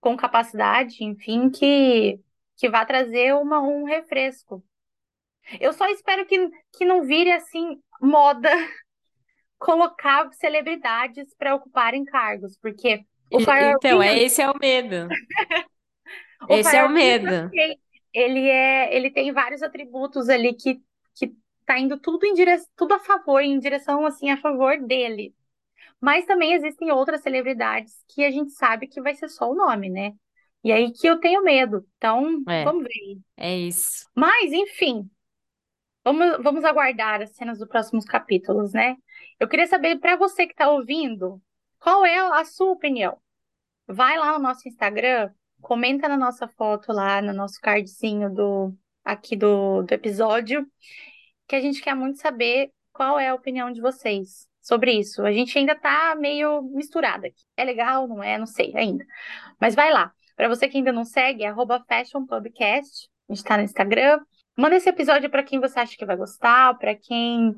com 0.00 0.16
capacidade, 0.16 1.02
enfim, 1.02 1.50
que, 1.50 2.20
que 2.56 2.68
vá 2.68 2.84
trazer 2.84 3.34
uma, 3.34 3.60
um 3.60 3.84
refresco. 3.84 4.62
Eu 5.58 5.72
só 5.72 5.88
espero 5.88 6.26
que, 6.26 6.50
que 6.76 6.84
não 6.84 7.04
vire 7.04 7.32
assim 7.32 7.80
moda 8.00 8.50
colocar 9.58 10.30
celebridades 10.34 11.34
para 11.36 11.54
ocuparem 11.54 12.04
cargos, 12.04 12.56
porque 12.60 13.00
o 13.32 13.40
Então, 13.40 14.02
é 14.02 14.18
esse 14.18 14.40
é 14.40 14.50
o 14.50 14.58
medo. 14.58 15.08
Esse 16.50 16.76
é 16.76 16.84
o 16.84 16.90
medo. 16.90 17.46
ok, 17.46 17.78
ele 18.12 18.48
é, 18.48 18.94
ele 18.96 19.10
tem 19.10 19.32
vários 19.32 19.62
atributos 19.62 20.28
ali 20.28 20.54
que 20.54 20.80
que 21.14 21.34
tá 21.66 21.78
indo 21.78 21.98
tudo 21.98 22.24
em 22.24 22.32
direção, 22.34 22.68
tudo 22.76 22.94
a 22.94 23.00
favor, 23.00 23.40
em 23.40 23.58
direção 23.58 24.06
assim 24.06 24.30
a 24.30 24.36
favor 24.36 24.78
dele. 24.80 25.34
Mas 26.00 26.24
também 26.26 26.52
existem 26.52 26.92
outras 26.92 27.22
celebridades 27.22 28.04
que 28.08 28.24
a 28.24 28.30
gente 28.30 28.52
sabe 28.52 28.86
que 28.86 29.00
vai 29.00 29.14
ser 29.14 29.28
só 29.28 29.50
o 29.50 29.54
nome, 29.54 29.90
né? 29.90 30.12
E 30.62 30.70
aí 30.72 30.92
que 30.92 31.06
eu 31.06 31.18
tenho 31.18 31.42
medo. 31.42 31.84
Então, 31.96 32.42
É, 32.48 32.64
vamos 32.64 32.84
ver. 32.84 33.18
é 33.36 33.56
isso. 33.56 34.08
Mas, 34.14 34.52
enfim, 34.52 35.08
Vamos, 36.04 36.42
vamos 36.42 36.64
aguardar 36.64 37.20
as 37.22 37.30
cenas 37.36 37.58
dos 37.58 37.68
próximos 37.68 38.04
capítulos, 38.04 38.72
né? 38.72 38.96
Eu 39.38 39.48
queria 39.48 39.66
saber, 39.66 39.98
para 39.98 40.16
você 40.16 40.46
que 40.46 40.52
está 40.52 40.70
ouvindo, 40.70 41.40
qual 41.78 42.04
é 42.04 42.16
a 42.18 42.44
sua 42.44 42.70
opinião? 42.72 43.20
Vai 43.86 44.18
lá 44.18 44.32
no 44.32 44.38
nosso 44.40 44.68
Instagram, 44.68 45.30
comenta 45.60 46.08
na 46.08 46.16
nossa 46.16 46.48
foto 46.48 46.92
lá, 46.92 47.20
no 47.22 47.32
nosso 47.32 47.60
cardzinho 47.60 48.32
do, 48.32 48.74
aqui 49.04 49.36
do, 49.36 49.82
do 49.82 49.92
episódio, 49.92 50.66
que 51.46 51.56
a 51.56 51.60
gente 51.60 51.80
quer 51.82 51.94
muito 51.94 52.18
saber 52.18 52.70
qual 52.92 53.18
é 53.18 53.28
a 53.28 53.34
opinião 53.34 53.70
de 53.72 53.80
vocês 53.80 54.46
sobre 54.60 54.92
isso. 54.92 55.22
A 55.22 55.32
gente 55.32 55.56
ainda 55.58 55.74
tá 55.74 56.14
meio 56.14 56.62
misturada 56.62 57.26
aqui. 57.28 57.42
É 57.56 57.64
legal, 57.64 58.06
não 58.06 58.22
é? 58.22 58.36
Não 58.36 58.46
sei 58.46 58.76
ainda. 58.76 59.04
Mas 59.60 59.74
vai 59.74 59.92
lá. 59.92 60.12
Para 60.36 60.48
você 60.48 60.68
que 60.68 60.76
ainda 60.76 60.92
não 60.92 61.04
segue, 61.04 61.42
é 61.42 61.48
arroba 61.48 61.84
fashionpubcast. 61.88 63.08
A 63.28 63.34
gente 63.34 63.44
tá 63.44 63.56
no 63.56 63.62
Instagram. 63.64 64.20
Manda 64.56 64.76
esse 64.76 64.88
episódio 64.88 65.30
para 65.30 65.42
quem 65.42 65.60
você 65.60 65.78
acha 65.78 65.96
que 65.96 66.04
vai 66.04 66.16
gostar, 66.16 66.76
para 66.78 66.94
quem 66.94 67.54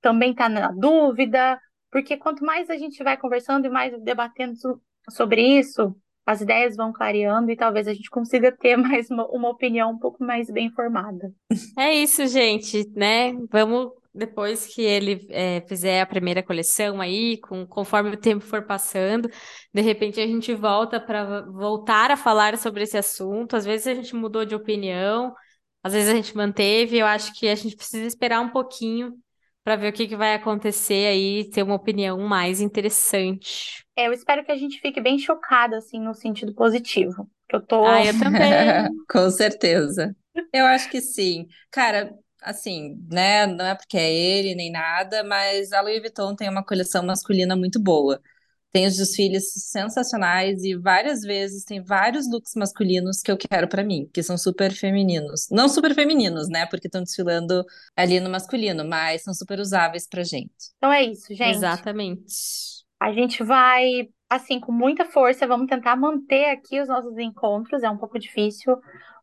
também 0.00 0.34
tá 0.34 0.48
na 0.48 0.70
dúvida, 0.70 1.60
porque 1.90 2.16
quanto 2.16 2.44
mais 2.44 2.68
a 2.70 2.76
gente 2.76 3.02
vai 3.02 3.16
conversando 3.16 3.66
e 3.66 3.70
mais 3.70 3.98
debatendo 4.02 4.56
so- 4.56 4.80
sobre 5.10 5.40
isso, 5.58 5.96
as 6.26 6.40
ideias 6.40 6.76
vão 6.76 6.92
clareando 6.92 7.50
e 7.50 7.56
talvez 7.56 7.86
a 7.86 7.92
gente 7.92 8.10
consiga 8.10 8.50
ter 8.50 8.76
mais 8.78 9.10
uma, 9.10 9.26
uma 9.26 9.48
opinião 9.50 9.90
um 9.90 9.98
pouco 9.98 10.24
mais 10.24 10.50
bem 10.50 10.70
formada. 10.70 11.32
É 11.78 11.92
isso, 11.92 12.26
gente, 12.26 12.88
né? 12.94 13.32
Vamos 13.50 13.90
depois 14.14 14.66
que 14.66 14.80
ele 14.80 15.26
é, 15.28 15.60
fizer 15.62 16.00
a 16.00 16.06
primeira 16.06 16.40
coleção 16.42 17.00
aí, 17.00 17.36
com, 17.38 17.66
conforme 17.66 18.10
o 18.10 18.16
tempo 18.16 18.44
for 18.44 18.62
passando, 18.62 19.28
de 19.72 19.82
repente 19.82 20.20
a 20.20 20.26
gente 20.26 20.54
volta 20.54 21.00
para 21.00 21.42
voltar 21.42 22.12
a 22.12 22.16
falar 22.16 22.56
sobre 22.56 22.84
esse 22.84 22.96
assunto. 22.96 23.56
Às 23.56 23.64
vezes 23.64 23.88
a 23.88 23.94
gente 23.94 24.14
mudou 24.14 24.44
de 24.44 24.54
opinião, 24.54 25.34
às 25.82 25.92
vezes 25.92 26.08
a 26.08 26.14
gente 26.14 26.36
manteve. 26.36 26.96
Eu 26.98 27.06
acho 27.06 27.34
que 27.34 27.48
a 27.48 27.54
gente 27.56 27.74
precisa 27.74 28.06
esperar 28.06 28.40
um 28.40 28.50
pouquinho 28.50 29.12
para 29.64 29.76
ver 29.76 29.88
o 29.88 29.92
que, 29.92 30.06
que 30.06 30.16
vai 30.16 30.34
acontecer 30.34 31.06
aí, 31.06 31.48
ter 31.50 31.62
uma 31.62 31.74
opinião 31.74 32.18
mais 32.18 32.60
interessante. 32.60 33.82
É, 33.96 34.06
eu 34.06 34.12
espero 34.12 34.44
que 34.44 34.52
a 34.52 34.56
gente 34.56 34.78
fique 34.78 35.00
bem 35.00 35.18
chocada, 35.18 35.78
assim, 35.78 35.98
no 35.98 36.14
sentido 36.14 36.54
positivo. 36.54 37.28
Que 37.48 37.56
eu 37.56 37.62
tô. 37.62 37.84
Ah, 37.84 38.04
eu 38.04 38.18
também. 38.18 38.42
Com 39.08 39.30
certeza. 39.30 40.14
Eu 40.52 40.66
acho 40.66 40.90
que 40.90 41.00
sim. 41.00 41.46
Cara, 41.70 42.12
assim, 42.42 42.98
né? 43.10 43.46
Não 43.46 43.64
é 43.64 43.74
porque 43.74 43.96
é 43.96 44.12
ele 44.12 44.54
nem 44.54 44.70
nada, 44.70 45.24
mas 45.24 45.72
a 45.72 45.80
Louis 45.80 46.00
Vuitton 46.00 46.36
tem 46.36 46.48
uma 46.48 46.64
coleção 46.64 47.02
masculina 47.04 47.56
muito 47.56 47.80
boa. 47.80 48.20
Tem 48.74 48.88
os 48.88 48.96
desfiles 48.96 49.52
sensacionais 49.52 50.64
e 50.64 50.74
várias 50.74 51.20
vezes 51.20 51.62
tem 51.62 51.80
vários 51.80 52.28
looks 52.28 52.56
masculinos 52.56 53.20
que 53.20 53.30
eu 53.30 53.38
quero 53.38 53.68
para 53.68 53.84
mim, 53.84 54.10
que 54.12 54.20
são 54.20 54.36
super 54.36 54.72
femininos. 54.72 55.48
Não 55.48 55.68
super 55.68 55.94
femininos, 55.94 56.48
né? 56.48 56.66
Porque 56.66 56.88
estão 56.88 57.04
desfilando 57.04 57.64
ali 57.94 58.18
no 58.18 58.28
masculino, 58.28 58.84
mas 58.84 59.22
são 59.22 59.32
super 59.32 59.60
usáveis 59.60 60.08
pra 60.08 60.24
gente. 60.24 60.50
Então 60.76 60.92
é 60.92 61.04
isso, 61.04 61.32
gente. 61.32 61.54
Exatamente. 61.54 62.34
A 62.98 63.12
gente 63.12 63.44
vai, 63.44 64.08
assim, 64.28 64.58
com 64.58 64.72
muita 64.72 65.04
força, 65.04 65.46
vamos 65.46 65.68
tentar 65.68 65.94
manter 65.94 66.46
aqui 66.46 66.80
os 66.80 66.88
nossos 66.88 67.16
encontros, 67.16 67.84
é 67.84 67.88
um 67.88 67.96
pouco 67.96 68.18
difícil, 68.18 68.76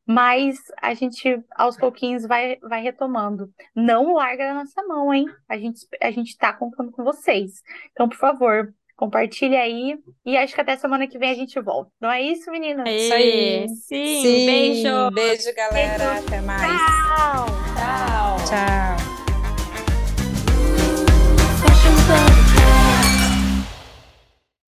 mas 0.05 0.59
a 0.81 0.93
gente 0.93 1.43
aos 1.57 1.75
pouquinhos 1.75 2.25
vai, 2.25 2.57
vai 2.61 2.81
retomando. 2.81 3.51
Não 3.75 4.13
larga 4.13 4.45
da 4.45 4.53
nossa 4.53 4.81
mão, 4.83 5.13
hein? 5.13 5.25
A 5.49 5.57
gente, 5.57 5.85
a 6.01 6.09
gente 6.09 6.37
tá 6.37 6.53
contando 6.53 6.89
com 6.89 7.03
vocês. 7.03 7.61
Então, 7.91 8.07
por 8.07 8.17
favor, 8.17 8.73
Compartilha 9.01 9.61
aí. 9.61 9.97
E 10.23 10.37
acho 10.37 10.53
que 10.53 10.61
até 10.61 10.77
semana 10.77 11.07
que 11.07 11.17
vem 11.17 11.31
a 11.31 11.33
gente 11.33 11.59
volta. 11.59 11.89
Não 11.99 12.11
é 12.11 12.21
isso, 12.21 12.51
meninas? 12.51 12.85
É 12.85 12.95
isso 12.95 13.13
aí. 13.15 13.67
Sim. 13.69 14.21
Sim. 14.21 14.45
Beijo. 14.45 15.11
Beijo, 15.11 15.55
galera. 15.55 15.97
Beijo. 15.97 16.27
Até 16.27 16.41
mais. 16.41 16.61
Tchau. 16.61 17.47
Tchau. 17.75 18.37
Tchau. 18.45 19.11